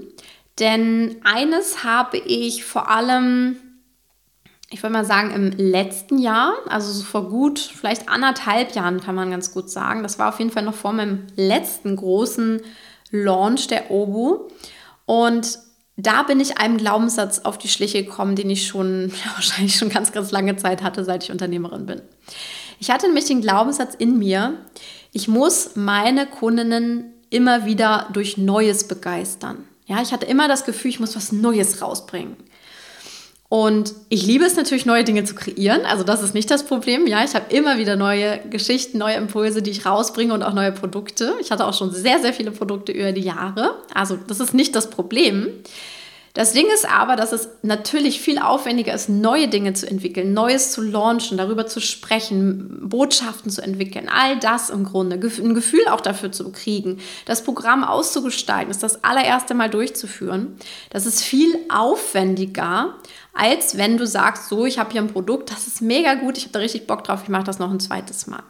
denn 0.59 1.17
eines 1.23 1.83
habe 1.83 2.17
ich 2.17 2.63
vor 2.63 2.89
allem, 2.89 3.57
ich 4.69 4.81
würde 4.83 4.93
mal 4.93 5.05
sagen, 5.05 5.31
im 5.31 5.51
letzten 5.51 6.17
Jahr, 6.17 6.53
also 6.67 6.91
so 6.91 7.03
vor 7.03 7.29
gut, 7.29 7.59
vielleicht 7.59 8.09
anderthalb 8.09 8.75
Jahren 8.75 9.01
kann 9.01 9.15
man 9.15 9.31
ganz 9.31 9.51
gut 9.51 9.69
sagen, 9.69 10.03
das 10.03 10.19
war 10.19 10.29
auf 10.29 10.39
jeden 10.39 10.51
Fall 10.51 10.63
noch 10.63 10.73
vor 10.75 10.93
meinem 10.93 11.27
letzten 11.35 11.95
großen 11.95 12.61
Launch 13.11 13.67
der 13.67 13.91
Obu. 13.91 14.49
Und 15.05 15.59
da 15.97 16.23
bin 16.23 16.39
ich 16.39 16.57
einem 16.57 16.77
Glaubenssatz 16.77 17.39
auf 17.39 17.57
die 17.57 17.69
Schliche 17.69 18.03
gekommen, 18.03 18.35
den 18.35 18.49
ich 18.49 18.67
schon 18.67 19.11
wahrscheinlich 19.35 19.75
schon 19.75 19.89
ganz, 19.89 20.11
ganz 20.11 20.31
lange 20.31 20.55
Zeit 20.57 20.83
hatte, 20.83 21.03
seit 21.03 21.23
ich 21.23 21.31
Unternehmerin 21.31 21.85
bin. 21.85 22.01
Ich 22.79 22.91
hatte 22.91 23.07
nämlich 23.07 23.25
den 23.25 23.41
Glaubenssatz 23.41 23.95
in 23.95 24.17
mir, 24.19 24.57
ich 25.15 25.29
muss 25.29 25.77
meine 25.77 26.27
Kundinnen 26.27 27.13
immer 27.29 27.65
wieder 27.65 28.09
durch 28.11 28.37
Neues 28.37 28.85
begeistern. 28.85 29.63
Ja, 29.85 30.01
ich 30.01 30.11
hatte 30.11 30.25
immer 30.25 30.49
das 30.49 30.65
Gefühl, 30.65 30.91
ich 30.91 30.99
muss 30.99 31.15
was 31.15 31.31
Neues 31.31 31.81
rausbringen. 31.81 32.35
Und 33.47 33.93
ich 34.09 34.25
liebe 34.25 34.43
es 34.43 34.57
natürlich, 34.57 34.85
neue 34.85 35.05
Dinge 35.05 35.23
zu 35.23 35.33
kreieren. 35.33 35.85
Also 35.85 36.03
das 36.03 36.21
ist 36.21 36.33
nicht 36.33 36.51
das 36.51 36.65
Problem. 36.65 37.07
Ja, 37.07 37.23
ich 37.23 37.33
habe 37.33 37.45
immer 37.55 37.77
wieder 37.77 37.95
neue 37.95 38.41
Geschichten, 38.49 38.97
neue 38.97 39.15
Impulse, 39.15 39.61
die 39.61 39.71
ich 39.71 39.85
rausbringe 39.85 40.33
und 40.33 40.43
auch 40.43 40.53
neue 40.53 40.73
Produkte. 40.73 41.35
Ich 41.39 41.49
hatte 41.49 41.65
auch 41.65 41.73
schon 41.73 41.93
sehr, 41.93 42.19
sehr 42.19 42.33
viele 42.33 42.51
Produkte 42.51 42.91
über 42.91 43.13
die 43.13 43.21
Jahre. 43.21 43.75
Also 43.93 44.17
das 44.27 44.41
ist 44.41 44.53
nicht 44.53 44.75
das 44.75 44.89
Problem. 44.89 45.47
Das 46.35 46.51
Ding 46.51 46.67
ist 46.67 46.87
aber, 46.87 47.15
dass 47.15 47.31
es 47.31 47.47
natürlich 47.61 48.19
viel 48.19 48.39
aufwendiger 48.39 48.93
ist, 48.93 49.07
neue 49.07 49.47
Dinge 49.47 49.73
zu 49.73 49.89
entwickeln, 49.89 50.33
Neues 50.33 50.73
zu 50.73 50.81
launchen, 50.81 51.37
darüber 51.37 51.65
zu 51.65 51.79
sprechen, 51.79 52.89
Botschaften 52.89 53.49
zu 53.49 53.61
entwickeln, 53.61 54.09
all 54.09 54.37
das 54.37 54.69
im 54.69 54.83
Grunde, 54.83 55.15
ein 55.15 55.53
Gefühl 55.53 55.87
auch 55.87 56.01
dafür 56.01 56.33
zu 56.33 56.51
kriegen, 56.51 56.99
das 57.25 57.41
Programm 57.41 57.85
auszugestalten, 57.85 58.69
ist 58.69 58.83
das 58.83 59.01
allererste 59.05 59.53
Mal 59.53 59.69
durchzuführen. 59.69 60.57
Das 60.89 61.05
ist 61.05 61.23
viel 61.23 61.57
aufwendiger, 61.69 62.95
als 63.33 63.77
wenn 63.77 63.95
du 63.95 64.05
sagst, 64.05 64.49
so, 64.49 64.65
ich 64.65 64.77
habe 64.77 64.91
hier 64.91 65.01
ein 65.01 65.13
Produkt, 65.13 65.51
das 65.51 65.67
ist 65.67 65.81
mega 65.81 66.15
gut, 66.15 66.37
ich 66.37 66.43
habe 66.43 66.53
da 66.53 66.59
richtig 66.59 66.85
Bock 66.85 67.05
drauf, 67.05 67.21
ich 67.23 67.29
mache 67.29 67.45
das 67.45 67.59
noch 67.59 67.71
ein 67.71 67.79
zweites 67.79 68.27
Mal. 68.27 68.43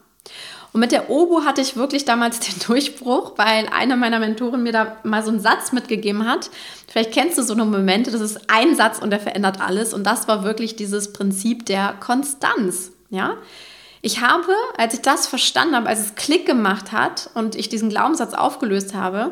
Und 0.75 0.81
mit 0.81 0.91
der 0.91 1.09
Obu 1.09 1.45
hatte 1.45 1.61
ich 1.61 1.77
wirklich 1.77 2.03
damals 2.03 2.41
den 2.41 2.59
Durchbruch, 2.67 3.37
weil 3.37 3.69
eine 3.73 3.95
meiner 3.95 4.19
Mentoren 4.19 4.61
mir 4.61 4.73
da 4.73 4.97
mal 5.03 5.23
so 5.23 5.29
einen 5.29 5.39
Satz 5.39 5.71
mitgegeben 5.71 6.27
hat. 6.27 6.49
Vielleicht 6.89 7.13
kennst 7.13 7.37
du 7.37 7.43
so 7.43 7.53
eine 7.53 7.63
Momente, 7.63 8.11
das 8.11 8.19
ist 8.19 8.49
ein 8.49 8.75
Satz 8.75 8.99
und 8.99 9.09
der 9.09 9.21
verändert 9.21 9.61
alles. 9.61 9.93
Und 9.93 10.03
das 10.03 10.27
war 10.27 10.43
wirklich 10.43 10.75
dieses 10.75 11.13
Prinzip 11.13 11.65
der 11.65 11.95
Konstanz. 12.01 12.91
Ja, 13.09 13.37
ich 14.01 14.19
habe, 14.19 14.51
als 14.77 14.95
ich 14.95 15.01
das 15.01 15.27
verstanden 15.27 15.77
habe, 15.77 15.87
als 15.87 16.01
es 16.01 16.15
Klick 16.15 16.45
gemacht 16.45 16.91
hat 16.91 17.29
und 17.35 17.55
ich 17.55 17.69
diesen 17.69 17.87
Glaubenssatz 17.87 18.33
aufgelöst 18.33 18.93
habe, 18.93 19.31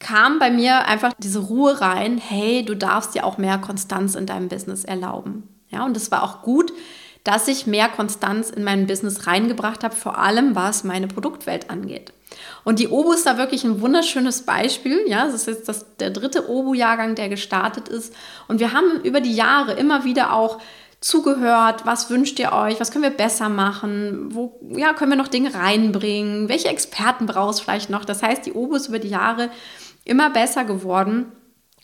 kam 0.00 0.38
bei 0.38 0.50
mir 0.50 0.84
einfach 0.84 1.14
diese 1.16 1.38
Ruhe 1.38 1.80
rein, 1.80 2.18
hey, 2.18 2.62
du 2.62 2.76
darfst 2.76 3.14
dir 3.14 3.24
auch 3.24 3.38
mehr 3.38 3.56
Konstanz 3.56 4.16
in 4.16 4.26
deinem 4.26 4.48
Business 4.50 4.84
erlauben. 4.84 5.48
Ja, 5.70 5.86
und 5.86 5.96
es 5.96 6.10
war 6.10 6.22
auch 6.22 6.42
gut, 6.42 6.74
dass 7.24 7.48
ich 7.48 7.66
mehr 7.66 7.88
Konstanz 7.88 8.50
in 8.50 8.64
mein 8.64 8.86
Business 8.86 9.26
reingebracht 9.26 9.82
habe, 9.82 9.96
vor 9.96 10.18
allem 10.18 10.54
was 10.54 10.84
meine 10.84 11.08
Produktwelt 11.08 11.70
angeht. 11.70 12.12
Und 12.64 12.78
die 12.78 12.88
Obu 12.88 13.12
ist 13.12 13.26
da 13.26 13.38
wirklich 13.38 13.64
ein 13.64 13.80
wunderschönes 13.80 14.42
Beispiel. 14.42 15.00
Ja, 15.06 15.26
es 15.26 15.34
ist 15.34 15.46
jetzt 15.46 15.68
das, 15.68 15.96
der 15.96 16.10
dritte 16.10 16.50
Obu-Jahrgang, 16.50 17.14
der 17.14 17.28
gestartet 17.28 17.88
ist. 17.88 18.14
Und 18.48 18.60
wir 18.60 18.72
haben 18.72 19.00
über 19.02 19.20
die 19.20 19.34
Jahre 19.34 19.72
immer 19.72 20.04
wieder 20.04 20.32
auch 20.32 20.60
zugehört, 21.00 21.84
was 21.84 22.08
wünscht 22.10 22.38
ihr 22.38 22.52
euch, 22.52 22.80
was 22.80 22.90
können 22.90 23.04
wir 23.04 23.10
besser 23.10 23.48
machen, 23.48 24.34
wo 24.34 24.58
ja, 24.70 24.94
können 24.94 25.12
wir 25.12 25.18
noch 25.18 25.28
Dinge 25.28 25.54
reinbringen, 25.54 26.48
welche 26.48 26.68
Experten 26.68 27.26
brauchst 27.26 27.60
du 27.60 27.64
vielleicht 27.64 27.90
noch. 27.90 28.04
Das 28.04 28.22
heißt, 28.22 28.46
die 28.46 28.52
Obu 28.52 28.76
ist 28.76 28.88
über 28.88 28.98
die 28.98 29.08
Jahre 29.08 29.50
immer 30.04 30.30
besser 30.30 30.64
geworden 30.64 31.26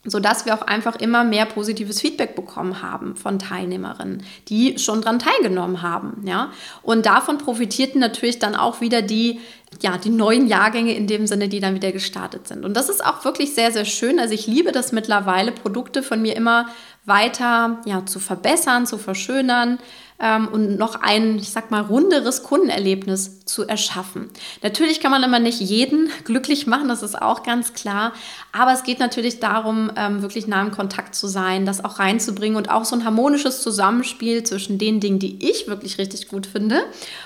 sodass 0.04 0.46
wir 0.46 0.54
auch 0.54 0.62
einfach 0.62 0.96
immer 0.96 1.24
mehr 1.24 1.44
positives 1.44 2.00
Feedback 2.00 2.34
bekommen 2.34 2.80
haben 2.80 3.16
von 3.16 3.38
Teilnehmerinnen, 3.38 4.22
die 4.48 4.78
schon 4.78 5.02
daran 5.02 5.18
teilgenommen 5.18 5.82
haben. 5.82 6.22
Ja? 6.26 6.52
Und 6.82 7.04
davon 7.04 7.36
profitierten 7.36 8.00
natürlich 8.00 8.38
dann 8.38 8.56
auch 8.56 8.80
wieder 8.80 9.02
die, 9.02 9.40
ja, 9.82 9.98
die 9.98 10.08
neuen 10.08 10.46
Jahrgänge 10.46 10.94
in 10.94 11.06
dem 11.06 11.26
Sinne, 11.26 11.48
die 11.48 11.60
dann 11.60 11.74
wieder 11.74 11.92
gestartet 11.92 12.48
sind. 12.48 12.64
Und 12.64 12.74
das 12.78 12.88
ist 12.88 13.04
auch 13.04 13.24
wirklich 13.26 13.54
sehr, 13.54 13.72
sehr 13.72 13.84
schön. 13.84 14.18
Also 14.18 14.32
ich 14.32 14.46
liebe 14.46 14.72
das 14.72 14.92
mittlerweile, 14.92 15.52
Produkte 15.52 16.02
von 16.02 16.22
mir 16.22 16.34
immer 16.34 16.66
weiter 17.04 17.80
ja, 17.86 18.04
zu 18.04 18.20
verbessern, 18.20 18.86
zu 18.86 18.98
verschönern 18.98 19.78
ähm, 20.20 20.48
und 20.48 20.76
noch 20.76 21.00
ein, 21.00 21.38
ich 21.38 21.50
sag 21.50 21.70
mal, 21.70 21.80
runderes 21.80 22.42
Kundenerlebnis 22.42 23.44
zu 23.46 23.66
erschaffen. 23.66 24.28
Natürlich 24.62 25.00
kann 25.00 25.10
man 25.10 25.22
immer 25.22 25.38
nicht 25.38 25.60
jeden 25.60 26.10
glücklich 26.24 26.66
machen, 26.66 26.88
das 26.88 27.02
ist 27.02 27.20
auch 27.20 27.42
ganz 27.42 27.72
klar. 27.72 28.12
Aber 28.52 28.72
es 28.72 28.82
geht 28.82 29.00
natürlich 29.00 29.40
darum, 29.40 29.90
ähm, 29.96 30.20
wirklich 30.22 30.46
nah 30.46 30.60
im 30.60 30.70
Kontakt 30.70 31.14
zu 31.14 31.26
sein, 31.26 31.64
das 31.64 31.84
auch 31.84 31.98
reinzubringen 31.98 32.56
und 32.56 32.70
auch 32.70 32.84
so 32.84 32.94
ein 32.96 33.04
harmonisches 33.04 33.62
Zusammenspiel 33.62 34.44
zwischen 34.44 34.78
den 34.78 35.00
Dingen, 35.00 35.18
die 35.18 35.48
ich 35.48 35.68
wirklich 35.68 35.98
richtig 35.98 36.28
gut 36.28 36.46
finde 36.46 36.82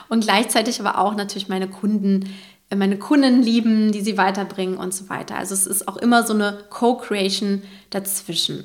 und 0.09 0.23
gleichzeitig 0.23 0.81
aber 0.81 0.99
auch 0.99 1.16
natürlich 1.16 1.49
meine 1.49 1.69
Kunden 1.69 2.31
äh, 2.71 2.76
meine 2.76 2.97
Kunden 2.97 3.43
lieben, 3.43 3.90
die 3.90 4.02
sie 4.02 4.16
weiterbringen 4.16 4.76
und 4.76 4.95
so 4.95 5.09
weiter. 5.09 5.37
Also 5.37 5.54
es 5.54 5.66
ist 5.66 5.88
auch 5.88 5.97
immer 5.97 6.25
so 6.25 6.33
eine 6.33 6.59
Co-Creation 6.71 7.62
dazwischen. 7.90 8.64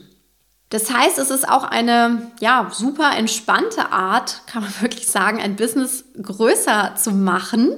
Das 0.69 0.93
heißt, 0.93 1.17
es 1.17 1.31
ist 1.31 1.49
auch 1.49 1.63
eine 1.63 2.31
ja, 2.39 2.69
super 2.71 3.11
entspannte 3.17 3.91
Art, 3.91 4.41
kann 4.45 4.63
man 4.63 4.73
wirklich 4.81 5.07
sagen, 5.07 5.41
ein 5.41 5.55
Business 5.55 6.05
größer 6.21 6.95
zu 6.95 7.11
machen, 7.11 7.71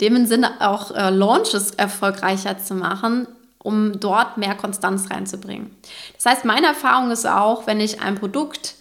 dem 0.00 0.16
im 0.16 0.26
Sinne 0.26 0.60
auch 0.60 0.92
äh, 0.92 1.10
Launches 1.10 1.72
erfolgreicher 1.72 2.58
zu 2.58 2.74
machen, 2.74 3.26
um 3.58 4.00
dort 4.00 4.38
mehr 4.38 4.54
Konstanz 4.54 5.10
reinzubringen. 5.10 5.76
Das 6.14 6.26
heißt, 6.26 6.44
meine 6.44 6.68
Erfahrung 6.68 7.10
ist 7.10 7.26
auch, 7.26 7.66
wenn 7.66 7.80
ich 7.80 8.00
ein 8.00 8.14
Produkt 8.14 8.76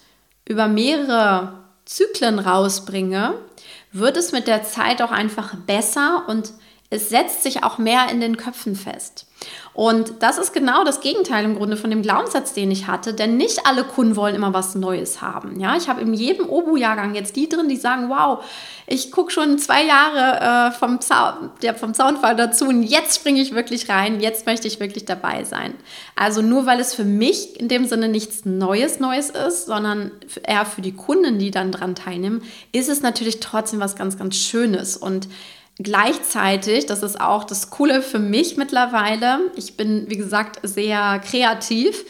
über 0.45 0.67
mehrere 0.67 1.53
Zyklen 1.85 2.39
rausbringe, 2.39 3.33
wird 3.91 4.15
es 4.15 4.31
mit 4.31 4.47
der 4.47 4.63
Zeit 4.63 5.01
auch 5.01 5.11
einfach 5.11 5.55
besser 5.55 6.23
und 6.27 6.53
es 6.91 7.10
setzt 7.10 7.43
sich 7.43 7.63
auch 7.63 7.77
mehr 7.77 8.10
in 8.10 8.19
den 8.19 8.38
Köpfen 8.38 8.75
fest. 8.75 9.27
Und 9.74 10.22
das 10.22 10.38
ist 10.38 10.53
genau 10.53 10.84
das 10.84 11.00
Gegenteil 11.01 11.46
im 11.46 11.55
Grunde 11.55 11.77
von 11.77 11.89
dem 11.91 12.01
Glaubenssatz, 12.01 12.53
den 12.53 12.72
ich 12.72 12.88
hatte, 12.88 13.13
denn 13.13 13.38
nicht 13.38 13.65
alle 13.65 13.84
Kunden 13.84 14.15
wollen 14.15 14.36
immer 14.36 14.53
was 14.53 14.75
Neues 14.75 15.22
haben. 15.22 15.60
Ja, 15.60 15.77
ich 15.77 15.88
habe 15.88 16.01
in 16.01 16.13
jedem 16.13 16.50
Obu-Jahrgang 16.50 17.15
jetzt 17.15 17.36
die 17.36 17.48
drin, 17.48 17.69
die 17.69 17.77
sagen, 17.77 18.10
wow, 18.10 18.43
ich 18.88 19.12
gucke 19.12 19.31
schon 19.31 19.60
zwei 19.60 19.86
Jahre 19.86 20.72
äh, 20.72 20.72
vom, 20.72 21.00
Zau 21.00 21.34
ja, 21.62 21.74
vom 21.75 21.93
Zaunfall 21.93 22.36
dazu 22.36 22.65
und 22.65 22.84
jetzt 22.84 23.15
springe 23.15 23.39
ich 23.39 23.53
wirklich 23.53 23.88
rein, 23.88 24.19
jetzt 24.19 24.48
möchte 24.48 24.67
ich 24.67 24.79
wirklich 24.79 25.05
dabei 25.05 25.43
sein. 25.43 25.75
Also 26.15 26.41
nur 26.41 26.65
weil 26.65 26.79
es 26.79 26.96
für 26.96 27.05
mich 27.05 27.58
in 27.60 27.69
dem 27.69 27.86
Sinne 27.86 28.10
nichts 28.10 28.46
Neues 28.46 29.00
Neues 29.00 29.29
ist, 29.29 29.67
sondern 29.67 30.12
eher 30.43 30.65
für 30.65 30.81
die 30.81 30.96
Kunden, 30.96 31.39
die 31.39 31.51
dann 31.51 31.72
dran 31.72 31.96
teilnehmen, 31.96 32.41
ist 32.72 32.89
es 32.89 33.01
natürlich 33.01 33.39
trotzdem 33.39 33.79
was 33.79 33.96
ganz, 33.96 34.17
ganz 34.17 34.36
Schönes 34.36 34.98
und 34.98 35.29
Gleichzeitig, 35.81 36.88
das 36.88 37.03
ist 37.03 37.21
auch 37.21 37.45
das 37.45 37.69
Coole 37.69 38.01
für 38.01 38.19
mich 38.19 38.57
mittlerweile, 38.57 39.39
ich 39.55 39.77
bin, 39.77 40.09
wie 40.09 40.17
gesagt, 40.17 40.59
sehr 40.63 41.19
kreativ 41.19 42.03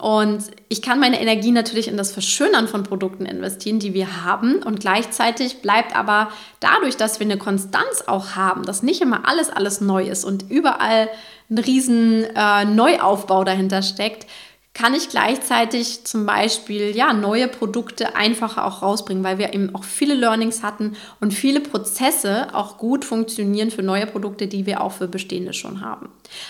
und 0.00 0.44
ich 0.68 0.82
kann 0.82 0.98
meine 0.98 1.20
Energie 1.20 1.52
natürlich 1.52 1.86
in 1.86 1.96
das 1.96 2.10
Verschönern 2.10 2.66
von 2.66 2.82
Produkten 2.82 3.24
investieren, 3.24 3.78
die 3.78 3.94
wir 3.94 4.24
haben. 4.24 4.62
Und 4.62 4.80
gleichzeitig 4.80 5.62
bleibt 5.62 5.94
aber 5.96 6.28
dadurch, 6.58 6.96
dass 6.96 7.20
wir 7.20 7.26
eine 7.26 7.38
Konstanz 7.38 8.02
auch 8.06 8.34
haben, 8.34 8.64
dass 8.64 8.82
nicht 8.82 9.00
immer 9.00 9.28
alles, 9.28 9.48
alles 9.48 9.80
neu 9.80 10.04
ist 10.04 10.24
und 10.24 10.50
überall 10.50 11.08
ein 11.48 11.58
riesen 11.58 12.24
äh, 12.24 12.64
Neuaufbau 12.64 13.44
dahinter 13.44 13.82
steckt, 13.82 14.26
kann 14.74 14.92
ich 14.92 15.08
gleichzeitig 15.08 16.04
zum 16.04 16.26
Beispiel 16.26 16.96
ja, 16.96 17.12
neue 17.12 17.46
Produkte 17.46 18.16
einfacher 18.16 18.66
auch 18.66 18.82
rausbringen, 18.82 19.22
weil 19.22 19.38
wir 19.38 19.54
eben 19.54 19.72
auch 19.72 19.84
viele 19.84 20.14
Learnings 20.14 20.64
hatten 20.64 20.96
und 21.20 21.32
viele 21.32 21.60
Prozesse 21.60 22.48
auch 22.52 22.76
gut 22.76 23.04
funktionieren 23.04 23.70
für 23.70 23.84
neue 23.84 24.06
Produkte, 24.06 24.48
die 24.48 24.66
wir 24.66 24.80
auch 24.80 24.90
für 24.90 25.06
bestehende 25.06 25.52
schon 25.52 25.80
haben. 25.80 26.08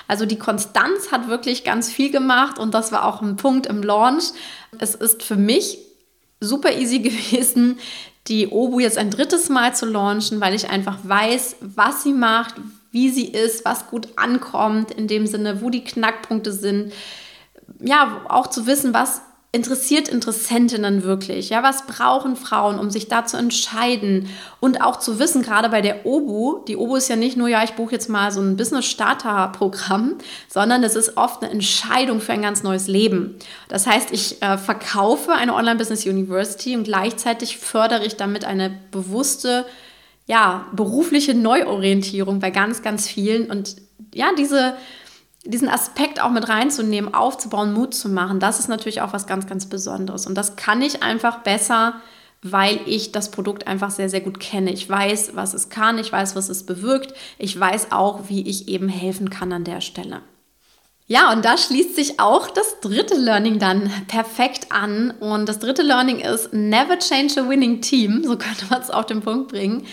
Also 0.08 0.24
die 0.24 0.38
Konstanz 0.38 1.12
hat 1.12 1.28
wirklich 1.28 1.64
ganz 1.64 1.92
viel 1.92 2.10
gemacht 2.10 2.58
und 2.58 2.72
das 2.72 2.92
war 2.92 3.04
auch 3.04 3.20
ein 3.20 3.36
Punkt 3.36 3.66
im 3.66 3.82
Launch. 3.82 4.32
Es 4.78 4.94
ist 4.94 5.22
für 5.22 5.36
mich 5.36 5.78
super 6.40 6.72
easy 6.72 6.98
gewesen, 7.00 7.78
die 8.28 8.48
Obu 8.48 8.80
jetzt 8.80 8.96
ein 8.96 9.10
drittes 9.10 9.50
Mal 9.50 9.74
zu 9.74 9.84
launchen, 9.84 10.40
weil 10.40 10.54
ich 10.54 10.70
einfach 10.70 10.96
weiß, 11.02 11.56
was 11.60 12.02
sie 12.02 12.14
macht, 12.14 12.54
wie 12.90 13.10
sie 13.10 13.26
ist, 13.26 13.66
was 13.66 13.88
gut 13.88 14.08
ankommt, 14.16 14.92
in 14.92 15.08
dem 15.08 15.26
Sinne, 15.26 15.60
wo 15.60 15.68
die 15.68 15.84
Knackpunkte 15.84 16.52
sind 16.52 16.94
ja, 17.84 18.22
auch 18.28 18.48
zu 18.48 18.66
wissen, 18.66 18.94
was 18.94 19.20
interessiert 19.54 20.08
Interessentinnen 20.08 21.04
wirklich? 21.04 21.50
Ja, 21.50 21.62
was 21.62 21.86
brauchen 21.86 22.34
Frauen, 22.34 22.76
um 22.76 22.90
sich 22.90 23.06
da 23.06 23.24
zu 23.24 23.36
entscheiden? 23.36 24.28
Und 24.58 24.82
auch 24.82 24.98
zu 24.98 25.20
wissen, 25.20 25.42
gerade 25.42 25.68
bei 25.68 25.80
der 25.80 26.04
OBU, 26.04 26.64
die 26.66 26.76
OBU 26.76 26.96
ist 26.96 27.08
ja 27.08 27.14
nicht 27.14 27.36
nur, 27.36 27.46
ja, 27.46 27.62
ich 27.62 27.74
buche 27.74 27.92
jetzt 27.92 28.08
mal 28.08 28.32
so 28.32 28.40
ein 28.40 28.56
Business-Starter-Programm, 28.56 30.16
sondern 30.48 30.82
es 30.82 30.96
ist 30.96 31.16
oft 31.16 31.42
eine 31.42 31.52
Entscheidung 31.52 32.20
für 32.20 32.32
ein 32.32 32.42
ganz 32.42 32.64
neues 32.64 32.88
Leben. 32.88 33.36
Das 33.68 33.86
heißt, 33.86 34.10
ich 34.10 34.42
äh, 34.42 34.58
verkaufe 34.58 35.32
eine 35.32 35.54
Online-Business-University 35.54 36.76
und 36.76 36.82
gleichzeitig 36.82 37.58
fördere 37.58 38.04
ich 38.04 38.16
damit 38.16 38.44
eine 38.44 38.76
bewusste, 38.90 39.66
ja, 40.26 40.66
berufliche 40.72 41.32
Neuorientierung 41.32 42.40
bei 42.40 42.50
ganz, 42.50 42.82
ganz 42.82 43.06
vielen. 43.06 43.48
Und 43.48 43.76
ja, 44.12 44.30
diese 44.36 44.74
diesen 45.44 45.68
Aspekt 45.68 46.20
auch 46.22 46.30
mit 46.30 46.48
reinzunehmen, 46.48 47.12
aufzubauen, 47.12 47.72
Mut 47.72 47.94
zu 47.94 48.08
machen, 48.08 48.40
das 48.40 48.58
ist 48.58 48.68
natürlich 48.68 49.02
auch 49.02 49.12
was 49.12 49.26
ganz, 49.26 49.46
ganz 49.46 49.66
Besonderes. 49.66 50.26
Und 50.26 50.34
das 50.34 50.56
kann 50.56 50.82
ich 50.82 51.02
einfach 51.02 51.40
besser, 51.40 51.94
weil 52.42 52.80
ich 52.86 53.12
das 53.12 53.30
Produkt 53.30 53.66
einfach 53.66 53.90
sehr, 53.90 54.08
sehr 54.08 54.20
gut 54.20 54.40
kenne. 54.40 54.72
Ich 54.72 54.88
weiß, 54.88 55.32
was 55.34 55.54
es 55.54 55.68
kann, 55.68 55.98
ich 55.98 56.12
weiß, 56.12 56.36
was 56.36 56.48
es 56.48 56.64
bewirkt, 56.64 57.14
ich 57.38 57.58
weiß 57.58 57.92
auch, 57.92 58.28
wie 58.28 58.46
ich 58.48 58.68
eben 58.68 58.88
helfen 58.88 59.30
kann 59.30 59.52
an 59.52 59.64
der 59.64 59.80
Stelle. 59.80 60.20
Ja, 61.06 61.32
und 61.32 61.44
da 61.44 61.58
schließt 61.58 61.94
sich 61.94 62.18
auch 62.18 62.48
das 62.48 62.80
dritte 62.80 63.14
Learning 63.14 63.58
dann 63.58 63.90
perfekt 64.08 64.72
an. 64.72 65.10
Und 65.20 65.48
das 65.48 65.58
dritte 65.58 65.82
Learning 65.82 66.20
ist, 66.20 66.54
never 66.54 66.98
change 66.98 67.40
a 67.40 67.48
winning 67.48 67.82
team. 67.82 68.22
So 68.26 68.38
könnte 68.38 68.64
man 68.70 68.80
es 68.80 68.90
auf 68.90 69.04
den 69.04 69.20
Punkt 69.20 69.52
bringen. 69.52 69.86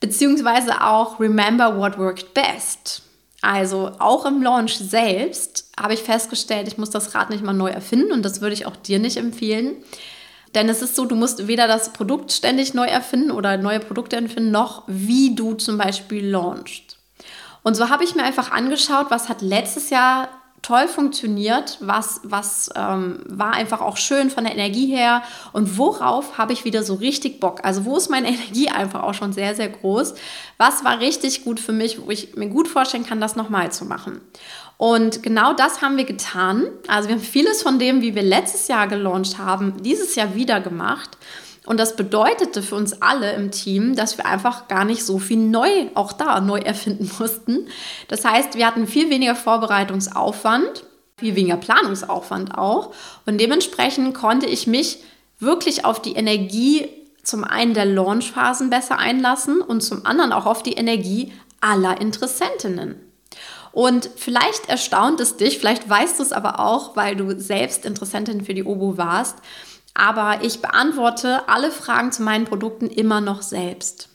Beziehungsweise 0.00 0.82
auch, 0.82 1.20
remember 1.20 1.76
what 1.76 1.98
worked 1.98 2.32
best. 2.32 3.02
Also 3.42 3.92
auch 3.98 4.26
im 4.26 4.42
Launch 4.42 4.76
selbst 4.76 5.70
habe 5.78 5.94
ich 5.94 6.00
festgestellt, 6.00 6.68
ich 6.68 6.78
muss 6.78 6.90
das 6.90 7.14
Rad 7.14 7.30
nicht 7.30 7.42
mal 7.42 7.54
neu 7.54 7.70
erfinden 7.70 8.12
und 8.12 8.22
das 8.22 8.40
würde 8.40 8.54
ich 8.54 8.66
auch 8.66 8.76
dir 8.76 8.98
nicht 8.98 9.16
empfehlen. 9.16 9.76
Denn 10.54 10.68
es 10.68 10.82
ist 10.82 10.96
so, 10.96 11.04
du 11.06 11.14
musst 11.14 11.46
weder 11.46 11.68
das 11.68 11.92
Produkt 11.92 12.32
ständig 12.32 12.74
neu 12.74 12.86
erfinden 12.86 13.30
oder 13.30 13.56
neue 13.56 13.80
Produkte 13.80 14.16
erfinden, 14.16 14.50
noch 14.50 14.82
wie 14.88 15.34
du 15.34 15.54
zum 15.54 15.78
Beispiel 15.78 16.26
launchst. 16.26 16.98
Und 17.62 17.76
so 17.76 17.88
habe 17.88 18.04
ich 18.04 18.14
mir 18.14 18.24
einfach 18.24 18.50
angeschaut, 18.50 19.06
was 19.10 19.28
hat 19.28 19.42
letztes 19.42 19.90
Jahr 19.90 20.28
toll 20.62 20.88
funktioniert, 20.88 21.78
was, 21.80 22.20
was 22.22 22.70
ähm, 22.76 23.20
war 23.26 23.52
einfach 23.52 23.80
auch 23.80 23.96
schön 23.96 24.30
von 24.30 24.44
der 24.44 24.54
Energie 24.54 24.86
her 24.86 25.22
und 25.52 25.78
worauf 25.78 26.38
habe 26.38 26.52
ich 26.52 26.64
wieder 26.64 26.82
so 26.82 26.94
richtig 26.94 27.40
Bock. 27.40 27.60
Also 27.64 27.84
wo 27.84 27.96
ist 27.96 28.10
meine 28.10 28.28
Energie 28.34 28.68
einfach 28.68 29.02
auch 29.02 29.14
schon 29.14 29.32
sehr, 29.32 29.54
sehr 29.54 29.68
groß. 29.68 30.14
Was 30.58 30.84
war 30.84 31.00
richtig 31.00 31.44
gut 31.44 31.60
für 31.60 31.72
mich, 31.72 32.00
wo 32.00 32.10
ich 32.10 32.36
mir 32.36 32.48
gut 32.48 32.68
vorstellen 32.68 33.06
kann, 33.06 33.20
das 33.20 33.36
nochmal 33.36 33.72
zu 33.72 33.84
machen. 33.84 34.20
Und 34.76 35.22
genau 35.22 35.52
das 35.52 35.82
haben 35.82 35.98
wir 35.98 36.04
getan. 36.04 36.68
Also 36.88 37.08
wir 37.08 37.16
haben 37.16 37.22
vieles 37.22 37.62
von 37.62 37.78
dem, 37.78 38.00
wie 38.00 38.14
wir 38.14 38.22
letztes 38.22 38.66
Jahr 38.68 38.88
gelauncht 38.88 39.38
haben, 39.38 39.82
dieses 39.82 40.14
Jahr 40.14 40.34
wieder 40.34 40.60
gemacht. 40.60 41.18
Und 41.70 41.78
das 41.78 41.94
bedeutete 41.94 42.64
für 42.64 42.74
uns 42.74 43.00
alle 43.00 43.32
im 43.34 43.52
Team, 43.52 43.94
dass 43.94 44.18
wir 44.18 44.26
einfach 44.26 44.66
gar 44.66 44.84
nicht 44.84 45.04
so 45.06 45.20
viel 45.20 45.36
neu, 45.36 45.68
auch 45.94 46.12
da 46.12 46.40
neu 46.40 46.58
erfinden 46.58 47.08
mussten. 47.20 47.68
Das 48.08 48.24
heißt, 48.24 48.56
wir 48.56 48.66
hatten 48.66 48.88
viel 48.88 49.08
weniger 49.08 49.36
Vorbereitungsaufwand, 49.36 50.84
viel 51.16 51.36
weniger 51.36 51.56
Planungsaufwand 51.56 52.58
auch. 52.58 52.92
Und 53.24 53.40
dementsprechend 53.40 54.14
konnte 54.14 54.46
ich 54.46 54.66
mich 54.66 55.04
wirklich 55.38 55.84
auf 55.84 56.02
die 56.02 56.14
Energie 56.14 56.88
zum 57.22 57.44
einen 57.44 57.72
der 57.72 57.86
Launchphasen 57.86 58.68
besser 58.68 58.98
einlassen 58.98 59.60
und 59.60 59.80
zum 59.80 60.04
anderen 60.04 60.32
auch 60.32 60.46
auf 60.46 60.64
die 60.64 60.74
Energie 60.74 61.32
aller 61.60 62.00
Interessentinnen. 62.00 62.96
Und 63.70 64.10
vielleicht 64.16 64.68
erstaunt 64.68 65.20
es 65.20 65.36
dich, 65.36 65.60
vielleicht 65.60 65.88
weißt 65.88 66.18
du 66.18 66.24
es 66.24 66.32
aber 66.32 66.58
auch, 66.58 66.96
weil 66.96 67.14
du 67.14 67.38
selbst 67.38 67.86
Interessentin 67.86 68.44
für 68.44 68.54
die 68.54 68.64
Obo 68.64 68.98
warst, 68.98 69.36
aber 69.94 70.42
ich 70.42 70.60
beantworte 70.60 71.48
alle 71.48 71.70
Fragen 71.70 72.12
zu 72.12 72.22
meinen 72.22 72.44
Produkten 72.44 72.86
immer 72.86 73.20
noch 73.20 73.42
selbst. 73.42 74.08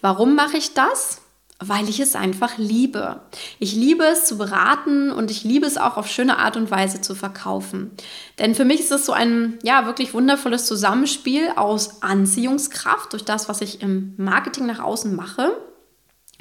Warum 0.00 0.34
mache 0.34 0.56
ich 0.56 0.74
das? 0.74 1.20
Weil 1.60 1.88
ich 1.88 2.00
es 2.00 2.16
einfach 2.16 2.58
liebe. 2.58 3.22
Ich 3.58 3.74
liebe 3.74 4.04
es 4.04 4.26
zu 4.26 4.36
beraten 4.36 5.10
und 5.10 5.30
ich 5.30 5.44
liebe 5.44 5.66
es 5.66 5.78
auch 5.78 5.96
auf 5.96 6.08
schöne 6.08 6.38
Art 6.38 6.56
und 6.56 6.70
Weise 6.70 7.00
zu 7.00 7.14
verkaufen. 7.14 7.92
Denn 8.38 8.54
für 8.54 8.64
mich 8.64 8.80
ist 8.80 8.92
es 8.92 9.06
so 9.06 9.12
ein 9.12 9.58
ja 9.62 9.86
wirklich 9.86 10.14
wundervolles 10.14 10.66
Zusammenspiel 10.66 11.50
aus 11.56 12.02
Anziehungskraft 12.02 13.12
durch 13.12 13.24
das, 13.24 13.48
was 13.48 13.60
ich 13.60 13.82
im 13.82 14.14
Marketing 14.16 14.66
nach 14.66 14.80
außen 14.80 15.14
mache 15.14 15.56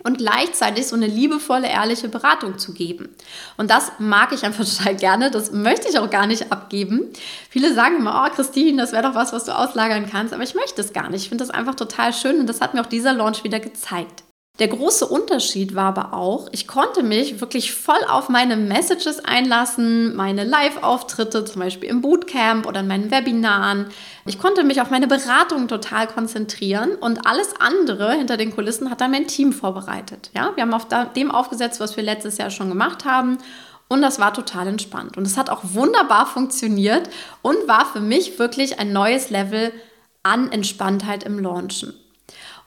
und 0.03 0.17
gleichzeitig 0.17 0.87
so 0.87 0.95
eine 0.95 1.07
liebevolle, 1.07 1.67
ehrliche 1.67 2.09
Beratung 2.09 2.57
zu 2.57 2.73
geben. 2.73 3.09
Und 3.57 3.69
das 3.69 3.91
mag 3.99 4.31
ich 4.31 4.43
einfach 4.43 4.65
total 4.77 4.95
gerne, 4.95 5.31
das 5.31 5.51
möchte 5.51 5.89
ich 5.89 5.99
auch 5.99 6.09
gar 6.09 6.27
nicht 6.27 6.51
abgeben. 6.51 7.01
Viele 7.49 7.73
sagen 7.73 7.97
immer, 7.97 8.25
oh 8.25 8.35
Christine, 8.35 8.81
das 8.81 8.91
wäre 8.91 9.03
doch 9.03 9.15
was, 9.15 9.33
was 9.33 9.45
du 9.45 9.55
auslagern 9.55 10.07
kannst, 10.09 10.33
aber 10.33 10.43
ich 10.43 10.55
möchte 10.55 10.81
es 10.81 10.93
gar 10.93 11.09
nicht. 11.09 11.23
Ich 11.23 11.29
finde 11.29 11.43
das 11.43 11.53
einfach 11.53 11.75
total 11.75 12.13
schön 12.13 12.39
und 12.39 12.47
das 12.47 12.61
hat 12.61 12.73
mir 12.73 12.81
auch 12.81 12.87
dieser 12.87 13.13
Launch 13.13 13.43
wieder 13.43 13.59
gezeigt. 13.59 14.22
Der 14.59 14.67
große 14.67 15.07
Unterschied 15.07 15.73
war 15.73 15.85
aber 15.85 16.13
auch, 16.13 16.47
ich 16.51 16.67
konnte 16.67 17.01
mich 17.01 17.41
wirklich 17.41 17.73
voll 17.73 18.03
auf 18.07 18.29
meine 18.29 18.55
Messages 18.55 19.25
einlassen, 19.25 20.15
meine 20.15 20.43
Live-Auftritte, 20.43 21.43
zum 21.43 21.59
Beispiel 21.59 21.89
im 21.89 22.01
Bootcamp 22.01 22.67
oder 22.67 22.81
in 22.81 22.87
meinen 22.87 23.09
Webinaren. 23.09 23.87
Ich 24.27 24.37
konnte 24.37 24.63
mich 24.63 24.79
auf 24.79 24.91
meine 24.91 25.07
Beratung 25.07 25.67
total 25.67 26.05
konzentrieren 26.05 26.93
und 26.93 27.25
alles 27.25 27.55
andere 27.59 28.13
hinter 28.13 28.37
den 28.37 28.51
Kulissen 28.53 28.91
hat 28.91 29.01
dann 29.01 29.09
mein 29.09 29.25
Team 29.25 29.53
vorbereitet. 29.53 30.29
Ja, 30.35 30.51
wir 30.53 30.61
haben 30.61 30.73
auf 30.75 30.85
dem 31.15 31.31
aufgesetzt, 31.31 31.79
was 31.79 31.97
wir 31.97 32.03
letztes 32.03 32.37
Jahr 32.37 32.51
schon 32.51 32.69
gemacht 32.69 33.05
haben. 33.05 33.39
Und 33.87 34.03
das 34.03 34.19
war 34.19 34.35
total 34.35 34.67
entspannt. 34.67 35.17
Und 35.17 35.25
es 35.25 35.35
hat 35.35 35.49
auch 35.49 35.61
wunderbar 35.63 36.27
funktioniert 36.27 37.09
und 37.41 37.67
war 37.67 37.87
für 37.87 38.01
mich 38.01 38.37
wirklich 38.37 38.79
ein 38.79 38.93
neues 38.93 39.31
Level 39.31 39.73
an 40.21 40.51
Entspanntheit 40.51 41.23
im 41.23 41.39
Launchen. 41.39 41.95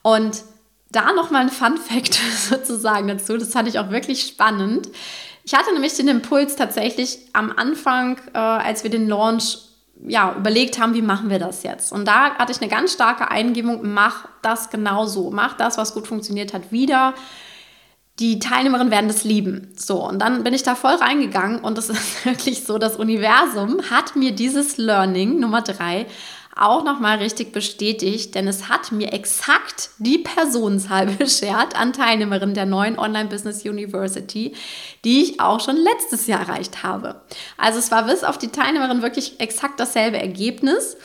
Und 0.02 0.42
da 0.90 1.12
nochmal 1.12 1.42
ein 1.42 1.50
Fun 1.50 1.76
Fact 1.78 2.14
sozusagen 2.50 3.08
dazu. 3.08 3.36
Das 3.36 3.52
fand 3.52 3.68
ich 3.68 3.78
auch 3.78 3.90
wirklich 3.90 4.22
spannend. 4.22 4.88
Ich 5.44 5.54
hatte 5.54 5.72
nämlich 5.72 5.94
den 5.94 6.08
Impuls 6.08 6.56
tatsächlich 6.56 7.18
am 7.32 7.52
Anfang, 7.52 8.18
äh, 8.34 8.38
als 8.38 8.82
wir 8.82 8.90
den 8.90 9.08
Launch 9.08 9.58
ja, 10.04 10.34
überlegt 10.36 10.78
haben, 10.78 10.94
wie 10.94 11.02
machen 11.02 11.30
wir 11.30 11.38
das 11.38 11.62
jetzt? 11.62 11.92
Und 11.92 12.06
da 12.06 12.34
hatte 12.34 12.52
ich 12.52 12.60
eine 12.60 12.70
ganz 12.70 12.92
starke 12.92 13.30
Eingebung, 13.30 13.80
mach 13.82 14.26
das 14.42 14.70
genauso. 14.70 15.30
Mach 15.30 15.56
das, 15.56 15.78
was 15.78 15.94
gut 15.94 16.06
funktioniert 16.06 16.52
hat, 16.52 16.72
wieder. 16.72 17.14
Die 18.18 18.38
Teilnehmerinnen 18.38 18.90
werden 18.90 19.08
das 19.08 19.24
lieben. 19.24 19.72
So, 19.76 20.06
und 20.06 20.18
dann 20.20 20.42
bin 20.42 20.54
ich 20.54 20.62
da 20.62 20.74
voll 20.74 20.94
reingegangen 20.94 21.60
und 21.60 21.78
es 21.78 21.88
ist 21.90 22.24
wirklich 22.24 22.64
so, 22.64 22.78
das 22.78 22.96
Universum 22.96 23.90
hat 23.90 24.16
mir 24.16 24.32
dieses 24.32 24.76
Learning 24.76 25.38
Nummer 25.38 25.62
drei 25.62 26.06
auch 26.56 26.82
nochmal 26.84 27.18
richtig 27.18 27.52
bestätigt, 27.52 28.34
denn 28.34 28.48
es 28.48 28.68
hat 28.68 28.90
mir 28.90 29.12
exakt 29.12 29.90
die 29.98 30.18
Personenzahl 30.18 31.06
beschert 31.18 31.78
an 31.78 31.92
Teilnehmerinnen 31.92 32.54
der 32.54 32.66
neuen 32.66 32.98
Online 32.98 33.28
Business 33.28 33.64
University, 33.64 34.54
die 35.04 35.22
ich 35.22 35.40
auch 35.40 35.60
schon 35.60 35.76
letztes 35.76 36.26
Jahr 36.26 36.40
erreicht 36.40 36.82
habe. 36.82 37.20
Also 37.58 37.78
es 37.78 37.90
war 37.90 38.04
bis 38.04 38.24
auf 38.24 38.38
die 38.38 38.48
Teilnehmerin 38.48 39.02
wirklich 39.02 39.38
exakt 39.38 39.78
dasselbe 39.78 40.18
Ergebnis. 40.18 40.96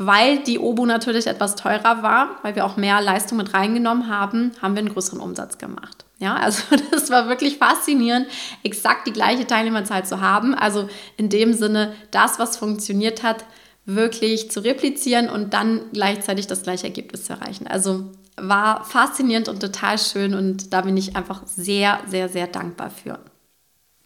Weil 0.00 0.38
die 0.44 0.60
Obu 0.60 0.86
natürlich 0.86 1.26
etwas 1.26 1.56
teurer 1.56 2.04
war, 2.04 2.36
weil 2.42 2.54
wir 2.54 2.64
auch 2.64 2.76
mehr 2.76 3.00
Leistung 3.00 3.36
mit 3.36 3.52
reingenommen 3.52 4.08
haben, 4.08 4.52
haben 4.62 4.76
wir 4.76 4.78
einen 4.78 4.92
größeren 4.92 5.18
Umsatz 5.18 5.58
gemacht. 5.58 6.04
Ja, 6.18 6.36
also 6.36 6.62
das 6.92 7.10
war 7.10 7.28
wirklich 7.28 7.58
faszinierend, 7.58 8.28
exakt 8.62 9.08
die 9.08 9.12
gleiche 9.12 9.44
Teilnehmerzahl 9.44 10.06
zu 10.06 10.20
haben. 10.20 10.54
Also 10.54 10.88
in 11.16 11.28
dem 11.28 11.52
Sinne, 11.52 11.94
das, 12.12 12.38
was 12.38 12.56
funktioniert 12.56 13.24
hat, 13.24 13.44
wirklich 13.88 14.50
zu 14.50 14.60
replizieren 14.60 15.30
und 15.30 15.54
dann 15.54 15.80
gleichzeitig 15.92 16.46
das 16.46 16.62
gleiche 16.62 16.84
Ergebnis 16.84 17.24
zu 17.24 17.32
erreichen. 17.32 17.66
Also 17.66 18.12
war 18.36 18.84
faszinierend 18.84 19.48
und 19.48 19.60
total 19.60 19.98
schön 19.98 20.34
und 20.34 20.72
da 20.74 20.82
bin 20.82 20.96
ich 20.96 21.16
einfach 21.16 21.42
sehr, 21.46 22.00
sehr, 22.06 22.28
sehr 22.28 22.46
dankbar 22.46 22.90
für. 22.90 23.18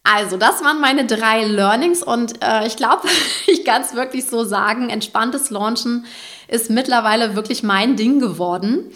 Also, 0.05 0.37
das 0.37 0.65
waren 0.65 0.81
meine 0.81 1.07
drei 1.07 1.45
Learnings 1.45 2.03
und 2.03 2.43
äh, 2.43 2.67
ich 2.67 2.77
glaube, 2.77 3.09
ich 3.47 3.65
kann 3.65 3.83
es 3.83 3.95
wirklich 3.95 4.27
so 4.27 4.45
sagen, 4.45 4.89
entspanntes 4.89 5.51
Launchen 5.51 6.07
ist 6.49 6.71
mittlerweile 6.71 7.35
wirklich 7.35 7.63
mein 7.63 7.97
Ding 7.97 8.21
geworden. 8.21 8.91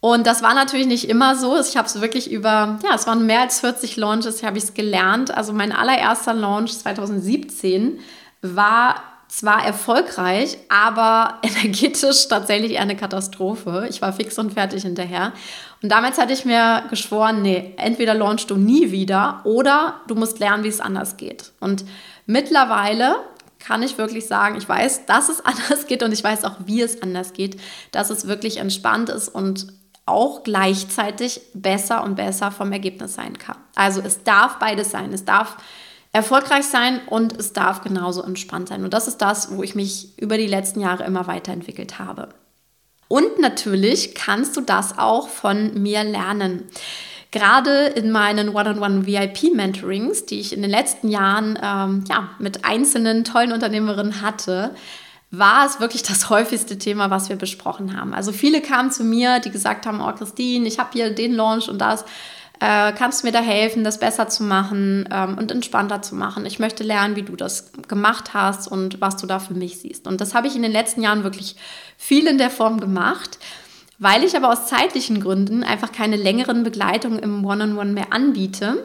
Und 0.00 0.26
das 0.26 0.42
war 0.42 0.54
natürlich 0.54 0.86
nicht 0.86 1.08
immer 1.08 1.34
so. 1.36 1.58
Ich 1.58 1.76
habe 1.76 1.88
es 1.88 2.00
wirklich 2.00 2.30
über, 2.30 2.78
ja, 2.84 2.94
es 2.94 3.06
waren 3.06 3.24
mehr 3.24 3.40
als 3.40 3.60
40 3.60 3.96
Launches, 3.96 4.42
habe 4.42 4.58
ich 4.58 4.64
es 4.64 4.74
gelernt. 4.74 5.34
Also 5.34 5.52
mein 5.52 5.72
allererster 5.72 6.34
Launch 6.34 6.72
2017 6.72 8.00
war 8.42 9.13
zwar 9.34 9.64
erfolgreich, 9.64 10.58
aber 10.68 11.38
energetisch 11.42 12.28
tatsächlich 12.28 12.72
eher 12.72 12.82
eine 12.82 12.96
Katastrophe. 12.96 13.86
Ich 13.90 14.00
war 14.00 14.12
fix 14.12 14.38
und 14.38 14.52
fertig 14.52 14.82
hinterher. 14.82 15.32
Und 15.82 15.90
damals 15.90 16.18
hatte 16.18 16.32
ich 16.32 16.44
mir 16.44 16.84
geschworen, 16.88 17.42
nee, 17.42 17.74
entweder 17.76 18.14
launchst 18.14 18.50
du 18.50 18.56
nie 18.56 18.92
wieder 18.92 19.40
oder 19.44 20.00
du 20.06 20.14
musst 20.14 20.38
lernen, 20.38 20.62
wie 20.62 20.68
es 20.68 20.80
anders 20.80 21.16
geht. 21.16 21.50
Und 21.58 21.84
mittlerweile 22.26 23.16
kann 23.58 23.82
ich 23.82 23.98
wirklich 23.98 24.26
sagen, 24.26 24.56
ich 24.56 24.68
weiß, 24.68 25.06
dass 25.06 25.28
es 25.28 25.40
anders 25.44 25.88
geht 25.88 26.04
und 26.04 26.12
ich 26.12 26.22
weiß 26.22 26.44
auch, 26.44 26.56
wie 26.66 26.82
es 26.82 27.02
anders 27.02 27.32
geht, 27.32 27.60
dass 27.90 28.10
es 28.10 28.28
wirklich 28.28 28.58
entspannt 28.58 29.08
ist 29.08 29.28
und 29.28 29.66
auch 30.06 30.44
gleichzeitig 30.44 31.40
besser 31.54 32.04
und 32.04 32.14
besser 32.14 32.52
vom 32.52 32.70
Ergebnis 32.70 33.14
sein 33.14 33.36
kann. 33.38 33.56
Also 33.74 34.00
es 34.00 34.22
darf 34.22 34.58
beides 34.58 34.90
sein. 34.90 35.12
Es 35.12 35.24
darf 35.24 35.56
erfolgreich 36.14 36.64
sein 36.64 37.00
und 37.08 37.36
es 37.38 37.52
darf 37.52 37.82
genauso 37.82 38.22
entspannt 38.22 38.68
sein. 38.68 38.84
Und 38.84 38.94
das 38.94 39.08
ist 39.08 39.18
das, 39.18 39.54
wo 39.54 39.64
ich 39.64 39.74
mich 39.74 40.16
über 40.16 40.38
die 40.38 40.46
letzten 40.46 40.80
Jahre 40.80 41.02
immer 41.02 41.26
weiterentwickelt 41.26 41.98
habe. 41.98 42.28
Und 43.08 43.40
natürlich 43.40 44.14
kannst 44.14 44.56
du 44.56 44.60
das 44.60 44.96
auch 44.96 45.28
von 45.28 45.82
mir 45.82 46.04
lernen. 46.04 46.62
Gerade 47.32 47.86
in 47.86 48.12
meinen 48.12 48.50
One-on-One-VIP-Mentorings, 48.50 50.24
die 50.26 50.38
ich 50.38 50.52
in 50.52 50.62
den 50.62 50.70
letzten 50.70 51.08
Jahren 51.08 51.58
ähm, 51.60 52.04
ja, 52.08 52.30
mit 52.38 52.64
einzelnen 52.64 53.24
tollen 53.24 53.50
Unternehmerinnen 53.50 54.22
hatte, 54.22 54.70
war 55.32 55.66
es 55.66 55.80
wirklich 55.80 56.04
das 56.04 56.30
häufigste 56.30 56.78
Thema, 56.78 57.10
was 57.10 57.28
wir 57.28 57.34
besprochen 57.34 57.98
haben. 57.98 58.14
Also 58.14 58.30
viele 58.30 58.60
kamen 58.60 58.92
zu 58.92 59.02
mir, 59.02 59.40
die 59.40 59.50
gesagt 59.50 59.84
haben, 59.84 60.00
oh 60.00 60.12
Christine, 60.12 60.68
ich 60.68 60.78
habe 60.78 60.90
hier 60.92 61.10
den 61.10 61.34
Launch 61.34 61.68
und 61.68 61.78
das 61.78 62.04
äh, 62.60 62.92
kannst 62.92 63.22
du 63.22 63.26
mir 63.26 63.32
da 63.32 63.40
helfen, 63.40 63.84
das 63.84 63.98
besser 63.98 64.28
zu 64.28 64.42
machen 64.42 65.08
ähm, 65.12 65.36
und 65.38 65.50
entspannter 65.50 66.02
zu 66.02 66.14
machen? 66.14 66.46
Ich 66.46 66.58
möchte 66.58 66.84
lernen, 66.84 67.16
wie 67.16 67.22
du 67.22 67.36
das 67.36 67.72
gemacht 67.88 68.34
hast 68.34 68.68
und 68.68 69.00
was 69.00 69.16
du 69.16 69.26
da 69.26 69.38
für 69.38 69.54
mich 69.54 69.80
siehst. 69.80 70.06
Und 70.06 70.20
das 70.20 70.34
habe 70.34 70.46
ich 70.46 70.56
in 70.56 70.62
den 70.62 70.72
letzten 70.72 71.02
Jahren 71.02 71.24
wirklich 71.24 71.56
viel 71.96 72.26
in 72.26 72.38
der 72.38 72.50
Form 72.50 72.80
gemacht. 72.80 73.38
Weil 73.98 74.24
ich 74.24 74.36
aber 74.36 74.50
aus 74.50 74.66
zeitlichen 74.66 75.20
Gründen 75.20 75.62
einfach 75.62 75.92
keine 75.92 76.16
längeren 76.16 76.64
Begleitungen 76.64 77.20
im 77.20 77.44
One-on-One 77.44 77.80
-on 77.80 77.90
-One 77.90 77.92
mehr 77.92 78.12
anbiete, 78.12 78.84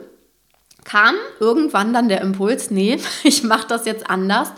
kam 0.83 1.15
irgendwann 1.39 1.93
dann 1.93 2.09
der 2.09 2.21
Impuls, 2.21 2.71
nee, 2.71 2.99
ich 3.23 3.43
mache 3.43 3.67
das 3.67 3.85
jetzt 3.85 4.09
anders 4.09 4.51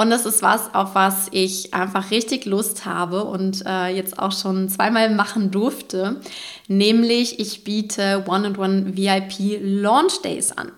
und 0.00 0.08
das 0.08 0.24
ist 0.24 0.40
was, 0.40 0.74
auf 0.74 0.94
was 0.94 1.28
ich 1.30 1.74
einfach 1.74 2.10
richtig 2.10 2.46
Lust 2.46 2.86
habe 2.86 3.24
und 3.24 3.66
äh, 3.66 3.88
jetzt 3.88 4.18
auch 4.18 4.32
schon 4.32 4.70
zweimal 4.70 5.14
machen 5.14 5.50
durfte. 5.50 6.22
Nämlich, 6.68 7.38
ich 7.38 7.64
biete 7.64 8.24
One-on-One 8.26 8.96
VIP 8.96 9.60
Launch 9.62 10.22
Days 10.22 10.52
an. 10.52 10.72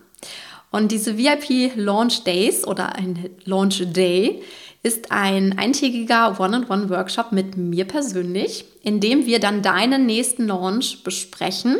Und 0.71 0.91
diese 0.91 1.17
VIP 1.17 1.71
Launch 1.77 2.25
Days 2.25 2.67
oder 2.67 2.97
ein 2.97 3.29
Launch 3.45 3.81
Day 3.93 4.43
ist 4.81 5.09
ein 5.13 5.57
eintägiger 5.57 6.37
One-on-One-Workshop 6.37 7.31
mit 7.31 7.55
mir 7.55 7.85
persönlich, 7.85 8.65
in 8.81 8.99
dem 8.99 9.25
wir 9.25 9.39
dann 9.39 9.61
deinen 9.61 10.05
nächsten 10.05 10.47
Launch 10.47 11.01
besprechen 11.05 11.77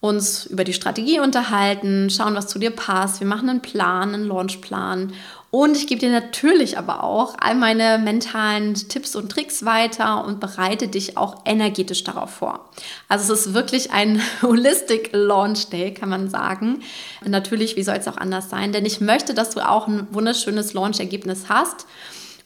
uns 0.00 0.46
über 0.46 0.64
die 0.64 0.72
Strategie 0.72 1.18
unterhalten, 1.18 2.08
schauen, 2.10 2.34
was 2.34 2.46
zu 2.46 2.58
dir 2.58 2.70
passt. 2.70 3.20
Wir 3.20 3.26
machen 3.26 3.48
einen 3.48 3.62
Plan, 3.62 4.14
einen 4.14 4.26
Launchplan 4.26 5.12
und 5.50 5.76
ich 5.78 5.86
gebe 5.86 6.00
dir 6.00 6.10
natürlich 6.10 6.76
aber 6.76 7.02
auch 7.02 7.34
all 7.40 7.54
meine 7.54 7.98
mentalen 7.98 8.74
Tipps 8.74 9.16
und 9.16 9.30
Tricks 9.30 9.64
weiter 9.64 10.26
und 10.26 10.40
bereite 10.40 10.88
dich 10.88 11.16
auch 11.16 11.42
energetisch 11.46 12.04
darauf 12.04 12.30
vor. 12.30 12.68
Also 13.08 13.32
es 13.32 13.46
ist 13.46 13.54
wirklich 13.54 13.90
ein 13.90 14.20
Holistic 14.42 15.10
Launch 15.12 15.70
Day, 15.70 15.94
kann 15.94 16.10
man 16.10 16.28
sagen. 16.28 16.82
Natürlich, 17.24 17.76
wie 17.76 17.82
soll 17.82 17.96
es 17.96 18.08
auch 18.08 18.18
anders 18.18 18.50
sein? 18.50 18.72
Denn 18.72 18.84
ich 18.84 19.00
möchte, 19.00 19.32
dass 19.32 19.50
du 19.50 19.66
auch 19.66 19.88
ein 19.88 20.06
wunderschönes 20.10 20.74
Launch-Ergebnis 20.74 21.44
hast. 21.48 21.86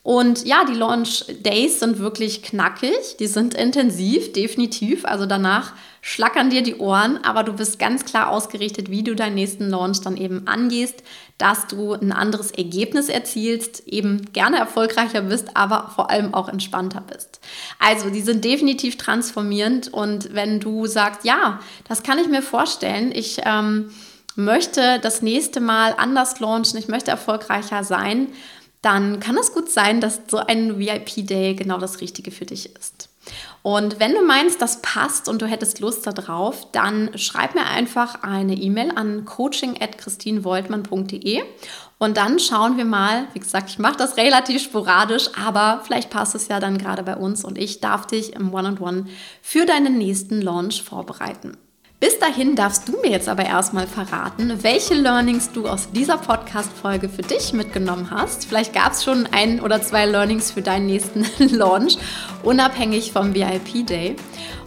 Und 0.03 0.45
ja, 0.45 0.65
die 0.65 0.73
Launch 0.73 1.25
Days 1.45 1.79
sind 1.79 1.97
wirklich 1.97 2.43
knackig, 2.43 3.15
die 3.19 3.27
sind 3.27 3.53
intensiv, 3.53 4.33
definitiv. 4.33 5.05
Also 5.05 5.25
danach 5.25 5.71
schlackern 6.01 6.49
dir 6.49 6.61
die 6.61 6.75
Ohren, 6.75 7.23
aber 7.23 7.43
du 7.43 7.53
bist 7.53 7.79
ganz 7.79 8.03
klar 8.03 8.29
ausgerichtet, 8.29 8.91
wie 8.91 9.03
du 9.03 9.15
deinen 9.15 9.35
nächsten 9.35 9.69
Launch 9.69 10.01
dann 10.01 10.17
eben 10.17 10.45
angehst, 10.45 11.01
dass 11.37 11.67
du 11.67 11.93
ein 11.93 12.11
anderes 12.11 12.51
Ergebnis 12.51 13.07
erzielst, 13.07 13.87
eben 13.87 14.33
gerne 14.33 14.57
erfolgreicher 14.57 15.21
bist, 15.21 15.55
aber 15.55 15.89
vor 15.95 16.09
allem 16.09 16.33
auch 16.33 16.49
entspannter 16.49 17.01
bist. 17.01 17.39
Also, 17.79 18.09
die 18.09 18.21
sind 18.21 18.43
definitiv 18.43 18.97
transformierend 18.97 19.93
und 19.93 20.33
wenn 20.33 20.59
du 20.59 20.85
sagst, 20.85 21.23
ja, 21.23 21.61
das 21.87 22.03
kann 22.03 22.19
ich 22.19 22.27
mir 22.27 22.41
vorstellen, 22.41 23.13
ich 23.13 23.39
ähm, 23.45 23.89
möchte 24.35 24.99
das 25.01 25.21
nächste 25.21 25.61
Mal 25.61 25.95
anders 25.97 26.41
launchen, 26.41 26.77
ich 26.77 26.89
möchte 26.89 27.11
erfolgreicher 27.11 27.85
sein, 27.85 28.27
dann 28.83 29.19
kann 29.19 29.35
es 29.37 29.51
gut 29.53 29.71
sein, 29.71 30.01
dass 30.01 30.21
so 30.27 30.37
ein 30.37 30.77
VIP-Day 30.77 31.55
genau 31.55 31.79
das 31.79 32.01
Richtige 32.01 32.29
für 32.29 32.45
dich 32.45 32.75
ist. 32.75 33.09
Und 33.61 34.01
wenn 34.01 34.13
du 34.13 34.21
meinst, 34.21 34.61
das 34.61 34.81
passt 34.81 35.29
und 35.29 35.41
du 35.41 35.45
hättest 35.45 35.79
Lust 35.79 36.05
darauf, 36.05 36.69
dann 36.73 37.17
schreib 37.17 37.55
mir 37.55 37.65
einfach 37.65 38.21
eine 38.21 38.55
E-Mail 38.55 38.91
an 38.93 39.23
coaching.christinvoltmann.de 39.23 41.43
und 41.97 42.17
dann 42.17 42.39
schauen 42.39 42.75
wir 42.75 42.83
mal, 42.83 43.29
wie 43.31 43.39
gesagt, 43.39 43.69
ich 43.69 43.79
mache 43.79 43.95
das 43.95 44.17
relativ 44.17 44.61
sporadisch, 44.61 45.29
aber 45.41 45.79
vielleicht 45.85 46.09
passt 46.09 46.35
es 46.35 46.49
ja 46.49 46.59
dann 46.59 46.77
gerade 46.77 47.03
bei 47.03 47.15
uns 47.15 47.45
und 47.45 47.57
ich 47.57 47.79
darf 47.79 48.05
dich 48.05 48.33
im 48.33 48.53
One-on-One 48.53 49.03
-on 49.03 49.05
-One 49.05 49.09
für 49.41 49.65
deinen 49.65 49.97
nächsten 49.97 50.41
Launch 50.41 50.83
vorbereiten. 50.83 51.55
Bis 51.99 52.19
dahin 52.19 52.55
darfst 52.55 52.87
du 52.87 52.99
mir 53.01 53.11
jetzt 53.11 53.29
aber 53.29 53.45
erstmal 53.45 53.87
verraten, 53.87 54.61
welche 54.61 54.93
Learnings 54.93 55.51
du 55.51 55.67
aus 55.67 55.89
dieser 55.91 56.17
Podcast-Folge 56.17 57.07
für 57.07 57.21
dich 57.21 57.53
mitgenommen 57.53 58.11
hast. 58.11 58.45
Vielleicht 58.45 58.73
gab 58.73 58.91
es 58.91 59.03
schon 59.03 59.27
ein 59.31 59.61
oder 59.61 59.81
zwei 59.81 60.05
Learnings 60.05 60.51
für 60.51 60.61
deinen 60.61 60.87
nächsten 60.87 61.25
Launch, 61.55 61.97
unabhängig 62.43 63.13
vom 63.13 63.33
VIP-Day. 63.33 64.17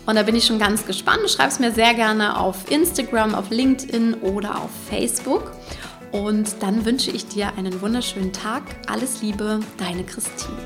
Und 0.07 0.15
da 0.15 0.23
bin 0.23 0.37
ich 0.37 0.47
schon 0.47 0.59
ganz 0.59 0.87
gespannt. 0.87 1.29
Schreib 1.29 1.51
es 1.51 1.59
mir 1.59 1.73
sehr 1.73 1.93
gerne 1.95 2.39
auf 2.39 2.71
Instagram, 2.71 3.35
auf 3.35 3.51
LinkedIn 3.51 4.15
oder 4.15 4.63
auf 4.63 4.71
Facebook. 4.89 5.53
Und 6.13 6.63
dann 6.63 6.85
wünsche 6.85 7.11
ich 7.11 7.27
dir 7.27 7.53
einen 7.59 7.83
wunderschönen 7.83 8.33
Tag. 8.33 8.63
Alles 8.87 9.21
Liebe, 9.21 9.61
deine 9.77 10.05
Christine. 10.05 10.57